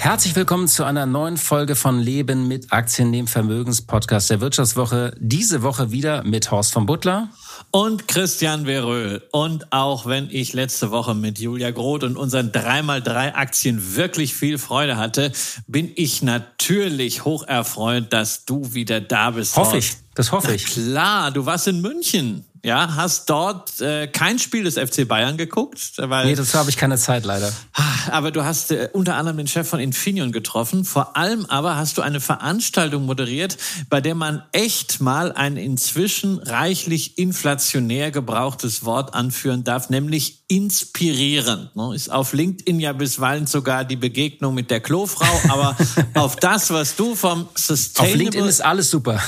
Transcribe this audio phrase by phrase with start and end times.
[0.00, 5.12] Herzlich willkommen zu einer neuen Folge von Leben mit Aktien, dem Vermögenspodcast der Wirtschaftswoche.
[5.18, 7.30] Diese Woche wieder mit Horst von Butler.
[7.72, 9.24] Und Christian Veröhl.
[9.32, 14.58] Und auch wenn ich letzte Woche mit Julia Groth und unseren 3x3 Aktien wirklich viel
[14.58, 15.32] Freude hatte,
[15.66, 19.56] bin ich natürlich hoch erfreut, dass du wieder da bist.
[19.56, 19.96] Hoffe ich.
[20.18, 20.76] Das hoffe ich.
[20.76, 22.44] Na klar, du warst in München.
[22.64, 25.92] Ja, hast dort äh, kein Spiel des FC Bayern geguckt?
[25.96, 27.52] Weil, nee, dazu habe ich keine Zeit leider.
[27.74, 30.84] Ah, aber du hast äh, unter anderem den Chef von Infineon getroffen.
[30.84, 33.56] Vor allem aber hast du eine Veranstaltung moderiert,
[33.88, 41.76] bei der man echt mal ein inzwischen reichlich inflationär gebrauchtes Wort anführen darf, nämlich inspirierend.
[41.76, 41.94] Ne?
[41.94, 45.76] Ist auf LinkedIn ja bisweilen sogar die Begegnung mit der Klofrau, aber
[46.14, 48.12] auf das, was du vom Sustainable...
[48.12, 49.22] Auf LinkedIn ist alles super.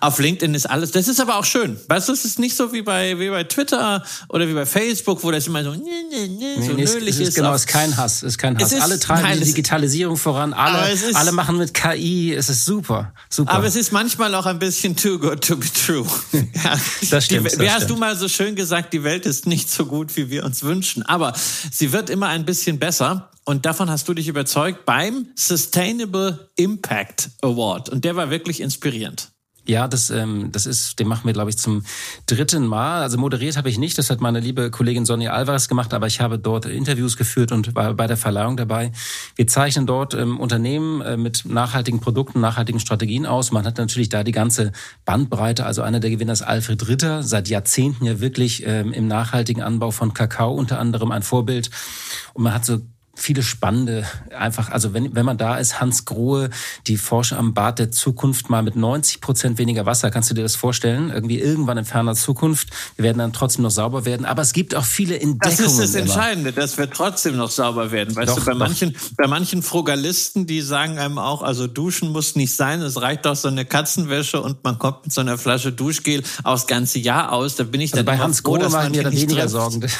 [0.00, 1.78] Auf LinkedIn ist alles, das ist aber auch schön.
[1.88, 5.22] Weißt du, es ist nicht so wie bei, wie bei Twitter oder wie bei Facebook,
[5.22, 7.34] wo das immer so, nee, nee, nee, so nee, nölig es ist.
[7.34, 8.72] Genau, es ist kein Hass, es ist kein Hass.
[8.72, 12.64] Ist, alle treiben nein, die Digitalisierung voran, alle, ist, alle machen mit KI, es ist
[12.64, 13.52] super, super.
[13.52, 16.06] Aber es ist manchmal auch ein bisschen too good to be true.
[16.32, 16.76] ja,
[17.10, 17.52] das stimmt.
[17.52, 20.30] Die, wie hast du mal so schön gesagt, die Welt ist nicht so gut, wie
[20.30, 21.02] wir uns wünschen.
[21.04, 21.32] Aber
[21.70, 23.30] sie wird immer ein bisschen besser.
[23.44, 27.88] Und davon hast du dich überzeugt beim Sustainable Impact Award.
[27.88, 29.28] Und der war wirklich inspirierend.
[29.68, 31.82] Ja, das, ähm, das ist, den machen wir, glaube ich, zum
[32.26, 33.02] dritten Mal.
[33.02, 36.20] Also moderiert habe ich nicht, das hat meine liebe Kollegin Sonja Alvarez gemacht, aber ich
[36.20, 38.92] habe dort Interviews geführt und war bei der Verleihung dabei.
[39.34, 43.50] Wir zeichnen dort ähm, Unternehmen äh, mit nachhaltigen Produkten, nachhaltigen Strategien aus.
[43.50, 44.70] Man hat natürlich da die ganze
[45.04, 45.66] Bandbreite.
[45.66, 49.90] Also einer der Gewinner ist Alfred Ritter, seit Jahrzehnten ja wirklich ähm, im nachhaltigen Anbau
[49.90, 51.70] von Kakao unter anderem ein Vorbild.
[52.34, 52.78] Und man hat so
[53.16, 54.04] viele spannende,
[54.38, 56.50] einfach, also wenn, wenn man da ist, Hans Grohe,
[56.86, 60.42] die Forscher am Bad der Zukunft mal mit 90 Prozent weniger Wasser, kannst du dir
[60.42, 61.10] das vorstellen?
[61.10, 62.68] Irgendwie irgendwann in ferner Zukunft.
[62.96, 65.40] Wir werden dann trotzdem noch sauber werden, aber es gibt auch viele Entdeckungen.
[65.40, 66.60] Das ist das Entscheidende, immer.
[66.60, 68.14] dass wir trotzdem noch sauber werden.
[68.14, 68.58] Weißt doch, du, bei doch.
[68.58, 73.24] manchen, bei manchen Frugalisten, die sagen einem auch, also duschen muss nicht sein, es reicht
[73.24, 77.32] doch so eine Katzenwäsche und man kommt mit so einer Flasche Duschgel aufs ganze Jahr
[77.32, 77.56] aus.
[77.56, 79.50] Da bin ich also dann bei Hans Grohe mache ich mir da weniger trifft.
[79.50, 79.86] Sorgen.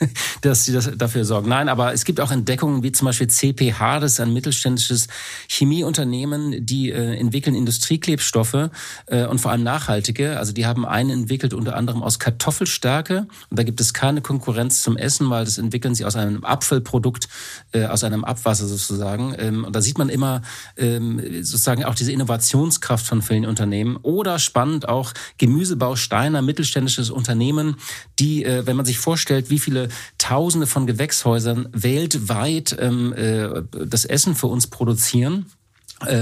[0.42, 1.48] dass sie das dafür sorgen.
[1.48, 5.08] Nein, aber es gibt auch Entdeckungen wie zum Beispiel CPH, das ist ein mittelständisches
[5.48, 8.70] Chemieunternehmen, die äh, entwickeln Industrieklebstoffe
[9.06, 10.38] äh, und vor allem nachhaltige.
[10.38, 14.82] Also die haben einen entwickelt unter anderem aus Kartoffelstärke und da gibt es keine Konkurrenz
[14.82, 17.28] zum Essen, weil das entwickeln sie aus einem Apfelprodukt,
[17.72, 19.34] äh, aus einem Abwasser sozusagen.
[19.38, 20.42] Ähm, und da sieht man immer
[20.76, 23.96] ähm, sozusagen auch diese Innovationskraft von vielen Unternehmen.
[24.02, 27.76] Oder spannend auch Gemüsebau Steiner, mittelständisches Unternehmen,
[28.18, 29.85] die, äh, wenn man sich vorstellt, wie viele
[30.18, 35.46] Tausende von Gewächshäusern weltweit ähm, äh, das Essen für uns produzieren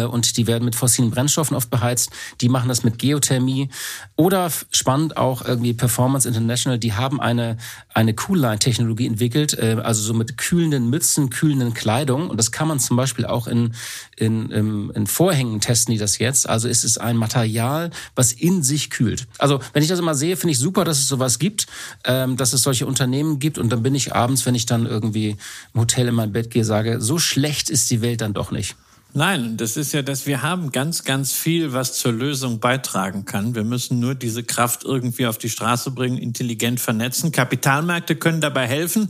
[0.05, 2.11] und die werden mit fossilen Brennstoffen oft beheizt.
[2.41, 3.71] Die machen das mit Geothermie.
[4.17, 7.57] Oder spannend auch irgendwie Performance International, die haben eine,
[7.93, 12.31] eine Coolline-Technologie entwickelt, äh, also so mit kühlenden Mützen, kühlenden Kleidung.
[12.31, 13.75] Und das kann man zum Beispiel auch in,
[14.17, 16.49] in, in, in Vorhängen testen, die das jetzt.
[16.49, 19.27] Also ist es ein Material, was in sich kühlt.
[19.39, 21.67] Also wenn ich das immer sehe, finde ich super, dass es sowas gibt,
[22.05, 23.59] ähm, dass es solche Unternehmen gibt.
[23.59, 25.37] Und dann bin ich abends, wenn ich dann irgendwie
[25.75, 28.77] im Hotel in mein Bett gehe, sage, so schlecht ist die Welt dann doch nicht.
[29.17, 33.55] Nein, das ist ja, dass wir haben ganz, ganz viel, was zur Lösung beitragen kann.
[33.55, 37.31] Wir müssen nur diese Kraft irgendwie auf die Straße bringen, intelligent vernetzen.
[37.31, 39.09] Kapitalmärkte können dabei helfen.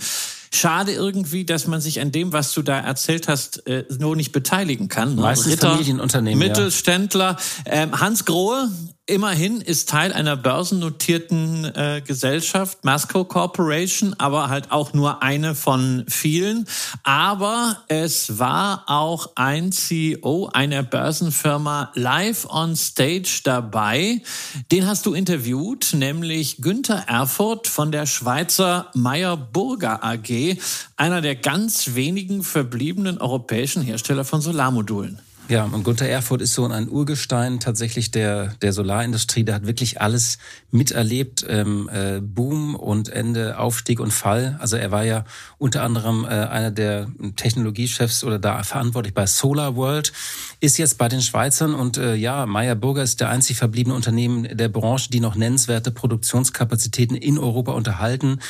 [0.53, 4.33] Schade irgendwie, dass man sich an dem, was du da erzählt hast, äh, nur nicht
[4.33, 5.15] beteiligen kann.
[5.15, 5.23] Ne?
[5.23, 6.39] Meistens Ritter, Familienunternehmen.
[6.39, 7.39] Mittelständler.
[7.67, 7.73] Ja.
[7.73, 8.71] Ähm, Hans Grohe,
[9.07, 16.05] immerhin ist Teil einer börsennotierten äh, Gesellschaft, Masco Corporation, aber halt auch nur eine von
[16.09, 16.67] vielen.
[17.03, 24.23] Aber es war auch ein CEO einer Börsenfirma live on stage dabei.
[24.73, 30.57] Den hast du interviewt, nämlich Günther Erfurt von der Schweizer Meyer Burger AG,
[30.97, 35.19] einer der ganz wenigen verbliebenen europäischen Hersteller von Solarmodulen.
[35.47, 39.45] Ja, und Gunther Erfurt ist so ein Urgestein tatsächlich der, der Solarindustrie.
[39.45, 40.39] Der hat wirklich alles
[40.71, 41.45] miterlebt.
[41.47, 44.57] Ähm, äh, Boom und Ende, Aufstieg und Fall.
[44.59, 45.27] Also er war ja
[45.59, 50.15] unter anderem äh, einer der Technologiechefs oder da verantwortlich bei Solar World,
[50.61, 54.57] ist jetzt bei den Schweizern und äh, ja, Meyer Burger ist der einzig verbliebene Unternehmen
[54.57, 58.41] der Branche, die noch nennenswerte Produktionskapazitäten in Europa unterhalten.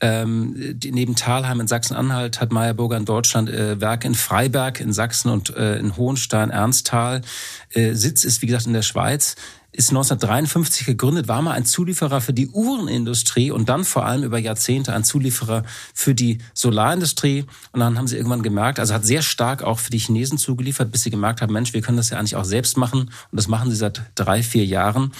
[0.00, 4.80] Ähm, die, neben Thalheim in Sachsen-Anhalt hat Meyer Burger in Deutschland äh, Werke in Freiberg
[4.80, 7.22] in Sachsen und äh, in Hohenstein Ernsttal.
[7.70, 9.36] Äh, Sitz ist, wie gesagt, in der Schweiz
[9.74, 14.38] ist 1953 gegründet, war mal ein Zulieferer für die Uhrenindustrie und dann vor allem über
[14.38, 17.44] Jahrzehnte ein Zulieferer für die Solarindustrie.
[17.72, 20.92] Und dann haben sie irgendwann gemerkt, also hat sehr stark auch für die Chinesen zugeliefert,
[20.92, 23.00] bis sie gemerkt haben, Mensch, wir können das ja eigentlich auch selbst machen.
[23.00, 25.12] Und das machen sie seit drei, vier Jahren.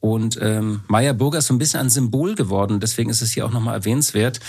[0.00, 2.80] Und ähm, Meyer Burger ist so ein bisschen ein Symbol geworden.
[2.80, 4.40] Deswegen ist es hier auch nochmal erwähnenswert.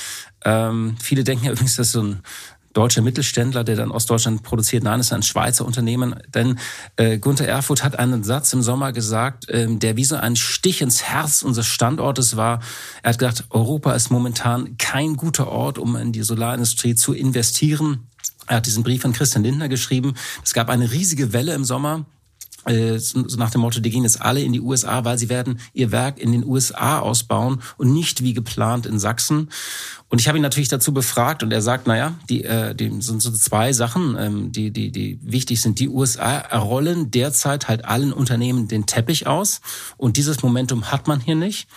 [0.46, 2.22] Ähm, viele denken ja übrigens, dass so ein
[2.74, 4.84] deutscher Mittelständler, der dann Ostdeutschland produziert.
[4.84, 6.16] Nein, es ist ein Schweizer Unternehmen.
[6.34, 6.60] Denn
[6.98, 10.82] äh, Gunther Erfurt hat einen Satz im Sommer gesagt, ähm, der wie so ein Stich
[10.82, 12.60] ins Herz unseres Standortes war.
[13.02, 18.08] Er hat gesagt, Europa ist momentan kein guter Ort, um in die Solarindustrie zu investieren.
[18.46, 20.14] Er hat diesen Brief an Christian Lindner geschrieben.
[20.44, 22.06] Es gab eine riesige Welle im Sommer
[22.66, 25.92] so nach dem Motto, die gehen jetzt alle in die USA, weil sie werden ihr
[25.92, 29.50] Werk in den USA ausbauen und nicht wie geplant in Sachsen.
[30.10, 33.22] Und ich habe ihn natürlich dazu befragt und er sagt, naja, die, äh, die sind
[33.22, 35.80] so zwei Sachen, ähm, die, die, die wichtig sind.
[35.80, 39.62] Die USA errollen derzeit halt allen Unternehmen den Teppich aus
[39.98, 41.68] und dieses Momentum hat man hier nicht.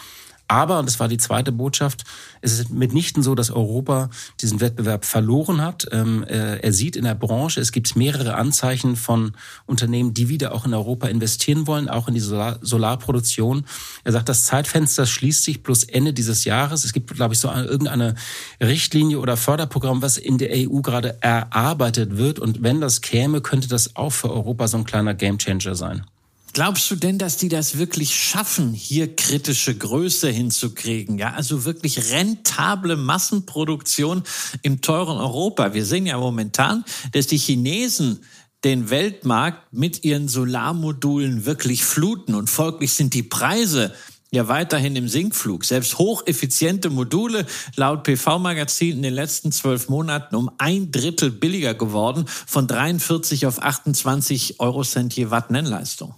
[0.53, 2.05] Aber, und das war die zweite Botschaft,
[2.43, 4.11] es ist mitnichten so, dass Europa
[4.43, 5.87] diesen Wettbewerb verloren hat.
[5.93, 9.33] Ähm, äh, er sieht in der Branche, es gibt mehrere Anzeichen von
[9.65, 13.65] Unternehmen, die wieder auch in Europa investieren wollen, auch in die Solar Solarproduktion.
[14.05, 16.85] Er sagt, das Zeitfenster schließt sich plus Ende dieses Jahres.
[16.85, 18.15] Es gibt, glaube ich, so eine, irgendeine
[18.61, 22.39] Richtlinie oder Förderprogramm, was in der EU gerade erarbeitet wird.
[22.39, 26.05] Und wenn das käme, könnte das auch für Europa so ein kleiner Gamechanger sein.
[26.55, 31.17] Glaubst du denn, dass die das wirklich schaffen, hier kritische Größe hinzukriegen?
[31.17, 34.23] Ja, also wirklich rentable Massenproduktion
[34.61, 35.73] im teuren Europa.
[35.73, 38.21] Wir sehen ja momentan, dass die Chinesen
[38.65, 43.95] den Weltmarkt mit ihren Solarmodulen wirklich fluten und folglich sind die Preise
[44.31, 45.65] ja weiterhin im Sinkflug.
[45.65, 47.47] Selbst hocheffiziente Module
[47.77, 53.63] laut PV-Magazin in den letzten zwölf Monaten um ein Drittel billiger geworden, von 43 auf
[53.63, 56.15] 28 Eurocent je Watt Nennleistung.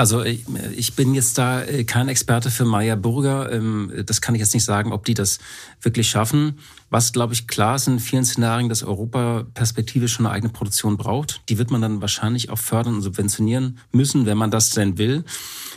[0.00, 3.52] Also ich, ich bin jetzt da äh, kein Experte für Meyer Burger.
[3.52, 5.40] Ähm, das kann ich jetzt nicht sagen, ob die das
[5.82, 6.58] wirklich schaffen.
[6.88, 10.96] Was, glaube ich, klar ist in vielen Szenarien, dass Europa perspektivisch schon eine eigene Produktion
[10.96, 11.42] braucht.
[11.50, 15.22] Die wird man dann wahrscheinlich auch fördern und subventionieren müssen, wenn man das denn will.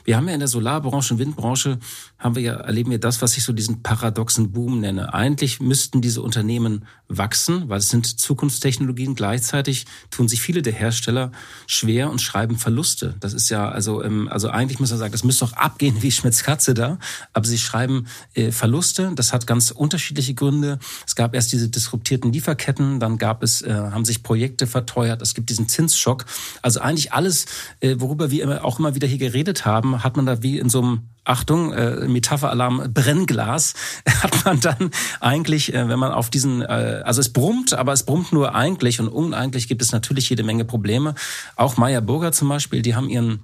[0.05, 1.79] Wir haben ja in der Solarbranche und Windbranche
[2.23, 5.13] haben wir ja, erleben wir das, was ich so diesen paradoxen Boom nenne.
[5.13, 9.13] Eigentlich müssten diese Unternehmen wachsen, weil es sind Zukunftstechnologien.
[9.13, 11.33] Gleichzeitig tun sich viele der Hersteller
[11.67, 13.15] schwer und schreiben Verluste.
[13.19, 16.11] Das ist ja, also, ähm, also eigentlich muss man sagen, das müsste doch abgehen wie
[16.11, 16.97] Schmitz Katze da.
[17.33, 19.11] Aber sie schreiben äh, Verluste.
[19.15, 20.79] Das hat ganz unterschiedliche Gründe.
[21.05, 25.33] Es gab erst diese disruptierten Lieferketten, dann gab es, äh, haben sich Projekte verteuert, es
[25.33, 26.25] gibt diesen Zinsschock.
[26.61, 27.47] Also eigentlich alles,
[27.81, 30.81] äh, worüber wir auch immer wieder hier geredet haben, hat man da wie in so
[30.81, 33.73] einem Achtung, äh, Metapheralarm, Brennglas,
[34.21, 38.03] hat man dann eigentlich, äh, wenn man auf diesen, äh, also es brummt, aber es
[38.03, 41.15] brummt nur eigentlich und uneigentlich gibt es natürlich jede Menge Probleme.
[41.55, 43.39] Auch Meyer Burger zum Beispiel, die haben ihren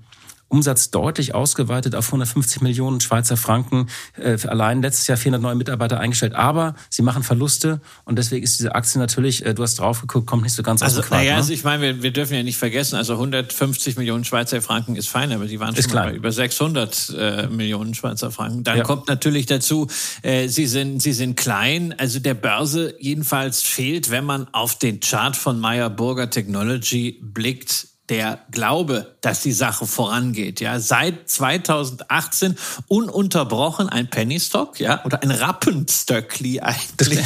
[0.50, 3.88] Umsatz deutlich ausgeweitet auf 150 Millionen Schweizer Franken.
[4.18, 6.34] Äh, allein letztes Jahr 400 neue Mitarbeiter eingestellt.
[6.34, 10.28] Aber sie machen Verluste und deswegen ist diese Aktie natürlich, äh, du hast drauf geguckt,
[10.28, 11.22] kommt nicht so ganz also, aus dem Quark.
[11.22, 11.38] Naja, ne?
[11.38, 15.08] also ich meine, wir, wir dürfen ja nicht vergessen, also 150 Millionen Schweizer Franken ist
[15.08, 18.64] fein, aber die waren schon bei über 600 äh, Millionen Schweizer Franken.
[18.64, 18.84] Dann ja.
[18.84, 19.88] kommt natürlich dazu,
[20.24, 21.94] äh, sie, sind, sie sind klein.
[21.98, 27.89] Also der Börse jedenfalls fehlt, wenn man auf den Chart von Meyer Burger Technology blickt,
[28.10, 30.62] der Glaube, dass die Sache vorangeht.
[30.62, 32.56] Ja, seit 2018
[32.88, 37.26] ununterbrochen ein Pennystock, ja, oder ein Rappenstöckli eigentlich.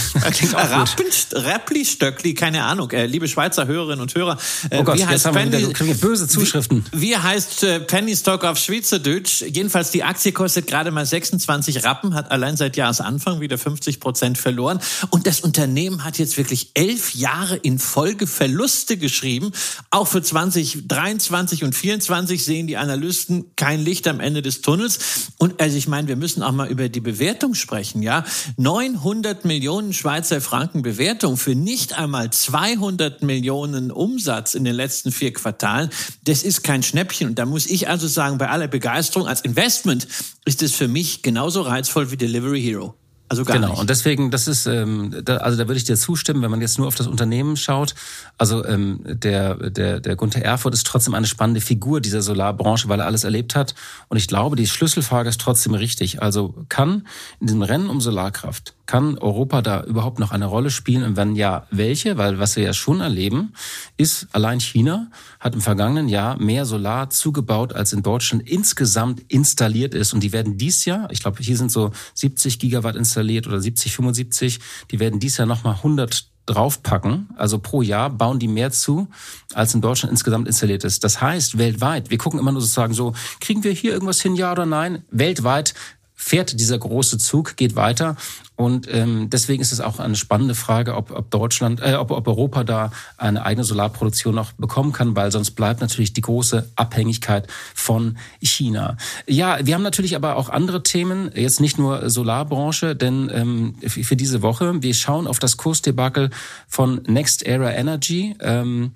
[1.33, 2.91] Rappenstöckli, keine Ahnung.
[2.91, 4.37] Äh, liebe Schweizer Hörerinnen und Hörer,
[4.69, 6.85] äh, oh Gott, wie heißt Penny, wieder, böse Zuschriften.
[6.91, 9.41] Wie, wie heißt äh, Pennystock auf Schweizerdeutsch?
[9.41, 14.37] Jedenfalls die Aktie kostet gerade mal 26 Rappen, hat allein seit Jahresanfang wieder 50 Prozent
[14.37, 14.79] verloren
[15.09, 19.51] und das Unternehmen hat jetzt wirklich elf Jahre in Folge Verluste geschrieben,
[19.89, 25.31] auch für 20 2023 und 2024 sehen die Analysten kein Licht am Ende des Tunnels.
[25.37, 28.25] Und also ich meine, wir müssen auch mal über die Bewertung sprechen, ja.
[28.57, 35.33] 900 Millionen Schweizer Franken Bewertung für nicht einmal 200 Millionen Umsatz in den letzten vier
[35.33, 35.89] Quartalen.
[36.23, 37.29] Das ist kein Schnäppchen.
[37.29, 40.07] Und da muss ich also sagen, bei aller Begeisterung als Investment
[40.45, 42.95] ist es für mich genauso reizvoll wie Delivery Hero.
[43.33, 43.69] Also gar genau.
[43.69, 43.79] Nicht.
[43.79, 46.77] Und deswegen, das ist, ähm, da, also da würde ich dir zustimmen, wenn man jetzt
[46.77, 47.95] nur auf das Unternehmen schaut.
[48.37, 52.99] Also ähm, der, der, der Gunther Erfurt ist trotzdem eine spannende Figur dieser Solarbranche, weil
[52.99, 53.73] er alles erlebt hat.
[54.07, 56.21] Und ich glaube, die Schlüsselfrage ist trotzdem richtig.
[56.21, 57.07] Also kann
[57.39, 61.03] in diesem Rennen um Solarkraft kann Europa da überhaupt noch eine Rolle spielen?
[61.03, 62.17] Und wenn ja, welche?
[62.17, 63.53] Weil was wir ja schon erleben,
[63.97, 65.09] ist, allein China
[65.39, 70.13] hat im vergangenen Jahr mehr Solar zugebaut, als in Deutschland insgesamt installiert ist.
[70.13, 73.95] Und die werden dies Jahr, ich glaube, hier sind so 70 Gigawatt installiert oder 70,
[73.95, 74.59] 75,
[74.91, 77.29] die werden dies Jahr nochmal 100 draufpacken.
[77.37, 79.07] Also pro Jahr bauen die mehr zu,
[79.53, 81.03] als in Deutschland insgesamt installiert ist.
[81.03, 84.51] Das heißt, weltweit, wir gucken immer nur sozusagen so, kriegen wir hier irgendwas hin, ja
[84.51, 85.03] oder nein?
[85.09, 85.73] Weltweit
[86.15, 88.15] fährt dieser große Zug, geht weiter.
[88.55, 92.27] Und ähm, deswegen ist es auch eine spannende Frage, ob, ob Deutschland, äh, ob, ob
[92.27, 97.47] Europa da eine eigene Solarproduktion noch bekommen kann, weil sonst bleibt natürlich die große Abhängigkeit
[97.73, 98.97] von China.
[99.27, 104.15] Ja, wir haben natürlich aber auch andere Themen, jetzt nicht nur Solarbranche, denn ähm, für
[104.15, 106.29] diese Woche, wir schauen auf das Kursdebakel
[106.67, 108.35] von Next Era Energy.
[108.39, 108.93] Ähm,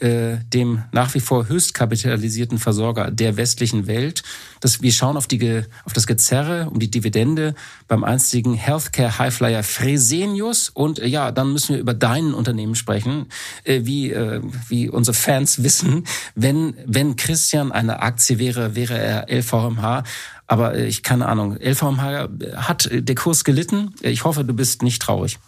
[0.00, 4.22] äh, dem nach wie vor höchst kapitalisierten Versorger der westlichen Welt.
[4.60, 7.54] Das, wir schauen auf, die, auf das Gezerre um die Dividende
[7.88, 10.68] beim einstigen Healthcare Highflyer Fresenius.
[10.68, 13.26] Und äh, ja, dann müssen wir über deinen Unternehmen sprechen.
[13.64, 16.04] Äh, wie, äh, wie unsere Fans wissen,
[16.34, 20.04] wenn, wenn Christian eine Aktie wäre, wäre er LVMH.
[20.46, 21.56] Aber ich keine Ahnung.
[21.56, 23.94] LVMH hat der Kurs gelitten.
[24.00, 25.38] Ich hoffe, du bist nicht traurig.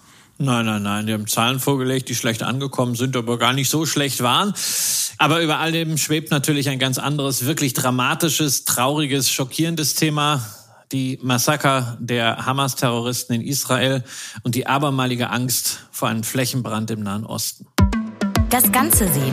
[0.43, 1.07] Nein, nein, nein.
[1.07, 4.55] Die haben Zahlen vorgelegt, die schlecht angekommen sind, aber gar nicht so schlecht waren.
[5.19, 10.43] Aber über all dem schwebt natürlich ein ganz anderes, wirklich dramatisches, trauriges, schockierendes Thema.
[10.93, 14.03] Die Massaker der Hamas-Terroristen in Israel
[14.43, 17.65] und die abermalige Angst vor einem Flächenbrand im Nahen Osten.
[18.49, 19.33] Das Ganze sehen.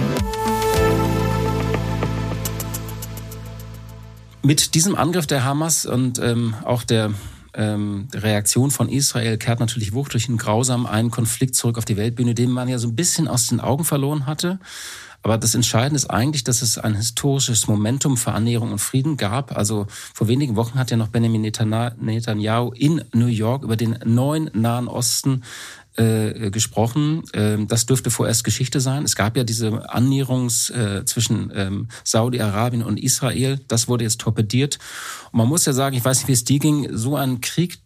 [4.44, 7.14] Mit diesem Angriff der Hamas und ähm, auch der
[7.56, 11.98] ähm, Reaktion von Israel kehrt natürlich Wucht durch einen grausamen einen Konflikt zurück auf die
[11.98, 14.60] Weltbühne, den man ja so ein bisschen aus den Augen verloren hatte.
[15.24, 19.56] Aber das Entscheidende ist eigentlich, dass es ein historisches Momentum für Annäherung und Frieden gab.
[19.56, 24.50] Also vor wenigen Wochen hat ja noch Benjamin Netanyahu in New York über den neuen
[24.54, 25.44] Nahen Osten
[25.98, 27.24] äh, gesprochen.
[27.34, 29.04] Ähm, das dürfte vorerst Geschichte sein.
[29.04, 33.60] Es gab ja diese Annäherungs äh, zwischen ähm, Saudi-Arabien und Israel.
[33.68, 34.78] Das wurde jetzt torpediert.
[35.32, 37.80] Und man muss ja sagen, ich weiß nicht, wie es dir ging, so ein Krieg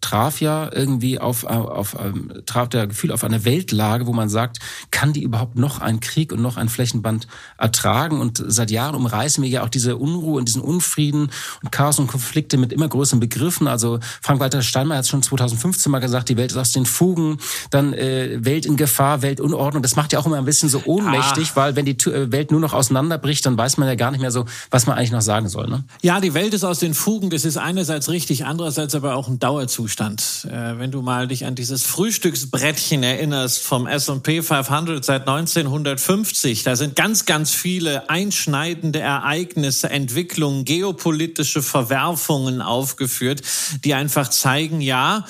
[0.00, 4.28] traf ja irgendwie auf, auf, auf ähm, traf der Gefühl auf eine Weltlage, wo man
[4.28, 4.58] sagt,
[4.90, 7.26] kann die überhaupt noch einen Krieg und noch ein Flächenband
[7.56, 8.20] ertragen?
[8.20, 11.30] Und seit Jahren umreißen wir ja auch diese Unruhe und diesen Unfrieden
[11.62, 13.66] und Chaos und Konflikte mit immer größeren Begriffen.
[13.66, 17.38] Also Frank-Walter Steinmeier hat schon 2015 mal gesagt, die Welt ist aus den Fugen,
[17.70, 19.82] dann äh, Welt in Gefahr, Weltunordnung.
[19.82, 21.56] Das macht ja auch immer ein bisschen so ohnmächtig, ah.
[21.56, 24.30] weil wenn die äh, Welt nur noch auseinanderbricht, dann weiß man ja gar nicht mehr
[24.30, 25.68] so, was man eigentlich noch sagen soll.
[25.68, 25.84] Ne?
[26.02, 27.30] Ja, die Welt ist aus den Fugen.
[27.30, 29.87] Das ist einerseits richtig, andererseits aber auch ein Dauerzustand.
[29.88, 30.46] Zustand.
[30.50, 36.76] Äh, wenn du mal dich an dieses Frühstücksbrettchen erinnerst vom S&P 500 seit 1950, da
[36.76, 43.40] sind ganz, ganz viele einschneidende Ereignisse, Entwicklungen, geopolitische Verwerfungen aufgeführt,
[43.82, 45.24] die einfach zeigen, ja,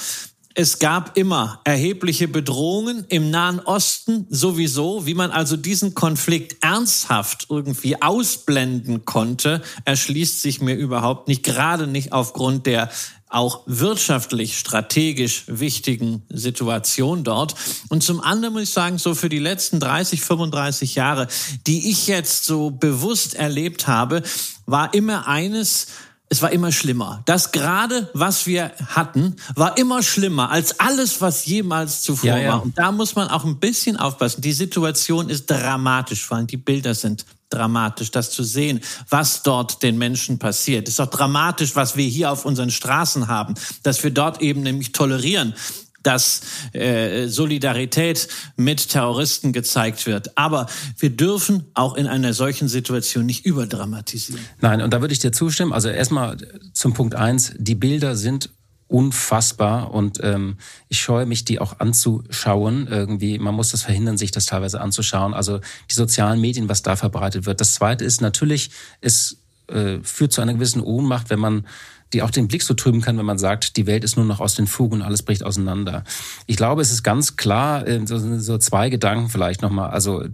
[0.55, 5.07] es gab immer erhebliche Bedrohungen im Nahen Osten sowieso.
[5.07, 11.87] Wie man also diesen Konflikt ernsthaft irgendwie ausblenden konnte, erschließt sich mir überhaupt nicht, gerade
[11.87, 12.91] nicht aufgrund der
[13.31, 17.55] auch wirtschaftlich, strategisch wichtigen Situation dort.
[17.89, 21.29] Und zum anderen muss ich sagen, so für die letzten 30, 35 Jahre,
[21.67, 24.23] die ich jetzt so bewusst erlebt habe,
[24.67, 25.89] war immer eines,
[26.31, 27.23] es war immer schlimmer.
[27.27, 32.53] Das gerade, was wir hatten, war immer schlimmer als alles, was jemals zuvor ja, ja.
[32.53, 32.63] war.
[32.63, 34.41] Und da muss man auch ein bisschen aufpassen.
[34.41, 39.83] Die Situation ist dramatisch, vor allem die Bilder sind dramatisch, das zu sehen, was dort
[39.83, 40.89] den Menschen passiert.
[40.89, 44.63] Es ist auch dramatisch, was wir hier auf unseren Straßen haben, dass wir dort eben
[44.63, 45.55] nämlich tolerieren,
[46.03, 46.41] dass
[46.73, 50.39] äh, Solidarität mit Terroristen gezeigt wird.
[50.39, 50.67] Aber
[50.99, 54.41] wir dürfen auch in einer solchen Situation nicht überdramatisieren.
[54.61, 55.73] Nein, und da würde ich dir zustimmen.
[55.73, 56.37] Also erstmal
[56.73, 58.51] zum Punkt eins: Die Bilder sind
[58.89, 60.57] unfassbar und ähm,
[60.89, 62.89] ich scheue mich, die auch anzuschauen.
[62.89, 65.35] Irgendwie, man muss das verhindern, sich das teilweise anzuschauen.
[65.35, 67.61] Also die sozialen Medien, was da verbreitet wird.
[67.61, 71.67] Das Zweite ist natürlich, es äh, führt zu einer gewissen Ohnmacht, wenn man
[72.15, 74.41] die auch den Blick so trüben kann, wenn man sagt, die Welt ist nur noch
[74.41, 76.05] aus den Fugen und alles bricht auseinander.
[76.47, 79.91] Ich glaube, es ist ganz klar, äh, so, so zwei Gedanken vielleicht nochmal.
[79.91, 80.25] Also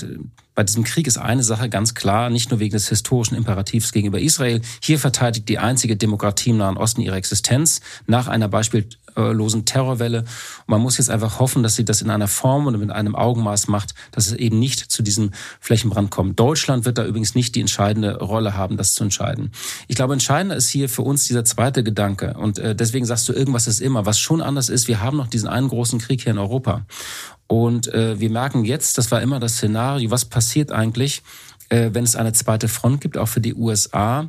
[0.54, 4.20] bei diesem Krieg ist eine Sache ganz klar, nicht nur wegen des historischen Imperativs gegenüber
[4.20, 4.61] Israel.
[4.80, 10.20] Hier verteidigt die einzige Demokratie im Nahen Osten ihre Existenz nach einer beispiellosen Terrorwelle.
[10.20, 13.16] Und man muss jetzt einfach hoffen, dass sie das in einer Form und mit einem
[13.16, 16.38] Augenmaß macht, dass es eben nicht zu diesem Flächenbrand kommt.
[16.38, 19.50] Deutschland wird da übrigens nicht die entscheidende Rolle haben, das zu entscheiden.
[19.88, 22.34] Ich glaube, entscheidender ist hier für uns dieser zweite Gedanke.
[22.34, 24.06] Und äh, deswegen sagst du, irgendwas ist immer.
[24.06, 26.87] Was schon anders ist, wir haben noch diesen einen großen Krieg hier in Europa.
[27.54, 31.23] Und äh, wir merken jetzt, das war immer das Szenario, was passiert eigentlich,
[31.68, 34.28] äh, wenn es eine zweite Front gibt, auch für die USA.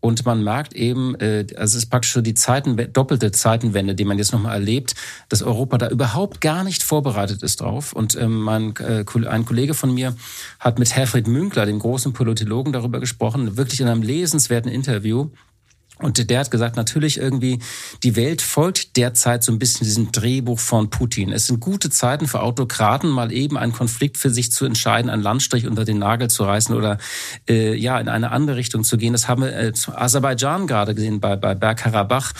[0.00, 4.18] Und man merkt eben, äh, also es ist praktisch die Zeiten, doppelte Zeitenwende, die man
[4.18, 4.96] jetzt nochmal erlebt,
[5.28, 7.92] dass Europa da überhaupt gar nicht vorbereitet ist drauf.
[7.92, 10.16] Und ähm, mein, äh, ein Kollege von mir
[10.58, 15.30] hat mit Herfried Münkler, dem großen Politologen, darüber gesprochen, wirklich in einem lesenswerten Interview.
[16.00, 17.60] Und der hat gesagt, natürlich irgendwie,
[18.02, 21.32] die Welt folgt derzeit so ein bisschen diesem Drehbuch von Putin.
[21.32, 25.22] Es sind gute Zeiten für Autokraten, mal eben einen Konflikt für sich zu entscheiden, einen
[25.22, 26.98] Landstrich unter den Nagel zu reißen oder
[27.48, 29.12] äh, ja in eine andere Richtung zu gehen.
[29.12, 32.32] Das haben wir äh, zu Aserbaidschan gerade gesehen, bei, bei Bergkarabach.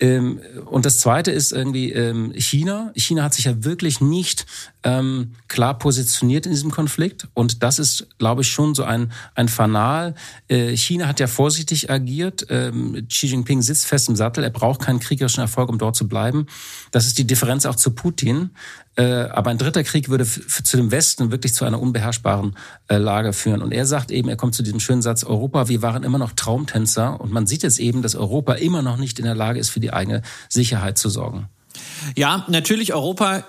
[0.00, 2.92] Ähm, und das Zweite ist irgendwie ähm, China.
[2.96, 4.46] China hat sich ja wirklich nicht
[4.84, 7.26] ähm, klar positioniert in diesem Konflikt.
[7.34, 10.14] Und das ist, glaube ich, schon so ein, ein Fanal.
[10.48, 12.46] Äh, China hat ja vorsichtig agiert.
[12.48, 14.44] Ähm, Xi Jinping sitzt fest im Sattel.
[14.44, 16.46] Er braucht keinen kriegerischen Erfolg, um dort zu bleiben.
[16.92, 18.50] Das ist die Differenz auch zu Putin.
[18.96, 22.56] Äh, aber ein dritter Krieg würde zu dem Westen wirklich zu einer unbeherrschbaren
[22.88, 23.62] äh, Lage führen.
[23.62, 26.32] Und er sagt eben, er kommt zu diesem schönen Satz, Europa, wir waren immer noch
[26.32, 27.20] Traumtänzer.
[27.20, 29.80] Und man sieht jetzt eben, dass Europa immer noch nicht in der Lage ist, für
[29.80, 31.48] die eigene Sicherheit zu sorgen.
[32.16, 33.44] Ja, natürlich, Europa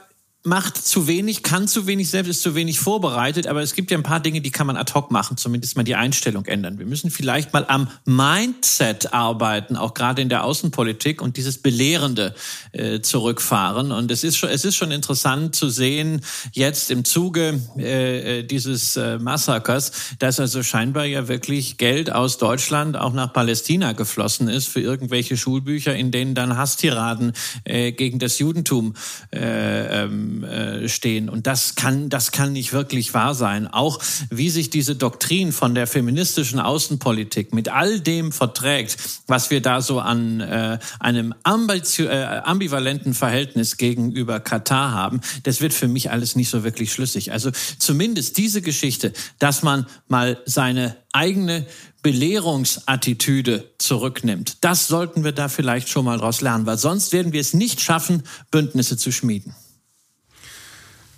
[0.45, 3.97] macht zu wenig, kann zu wenig, selbst ist zu wenig vorbereitet, aber es gibt ja
[3.97, 6.79] ein paar Dinge, die kann man ad hoc machen, zumindest mal die Einstellung ändern.
[6.79, 12.35] Wir müssen vielleicht mal am Mindset arbeiten, auch gerade in der Außenpolitik und dieses Belehrende
[12.71, 13.91] äh, zurückfahren.
[13.91, 16.21] Und es ist schon, es ist schon interessant zu sehen,
[16.53, 22.37] jetzt im Zuge äh, äh dieses äh, Massakers, dass also scheinbar ja wirklich Geld aus
[22.37, 27.33] Deutschland auch nach Palästina geflossen ist für irgendwelche Schulbücher, in denen dann Hasstiraden
[27.65, 28.93] äh, gegen das Judentum
[29.33, 31.29] äh, ähm, äh, stehen.
[31.29, 33.67] Und das kann, das kann nicht wirklich wahr sein.
[33.67, 39.61] Auch wie sich diese Doktrin von der feministischen Außenpolitik mit all dem verträgt, was wir
[39.61, 46.11] da so an äh, einem äh, ambivalenten Verhältnis gegenüber Katar haben, das wird für mich
[46.11, 47.31] alles nicht so wirklich schlüssig.
[47.31, 51.65] Also zumindest diese Geschichte, dass man mal seine eigene
[52.01, 54.57] Belehrungsattitüde zurücknimmt.
[54.61, 57.81] Das sollten wir da vielleicht schon mal daraus lernen, weil sonst werden wir es nicht
[57.81, 59.53] schaffen, Bündnisse zu schmieden.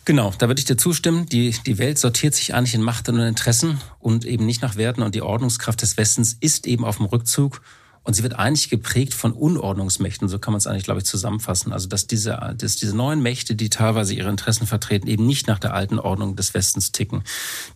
[0.03, 1.27] Genau, da würde ich dir zustimmen.
[1.27, 5.03] Die, die Welt sortiert sich eigentlich in Macht und Interessen und eben nicht nach Werten.
[5.03, 7.61] Und die Ordnungskraft des Westens ist eben auf dem Rückzug.
[8.03, 11.71] Und sie wird eigentlich geprägt von Unordnungsmächten, so kann man es eigentlich, glaube ich, zusammenfassen.
[11.71, 15.59] Also dass diese, dass diese neuen Mächte, die teilweise ihre Interessen vertreten, eben nicht nach
[15.59, 17.23] der alten Ordnung des Westens ticken.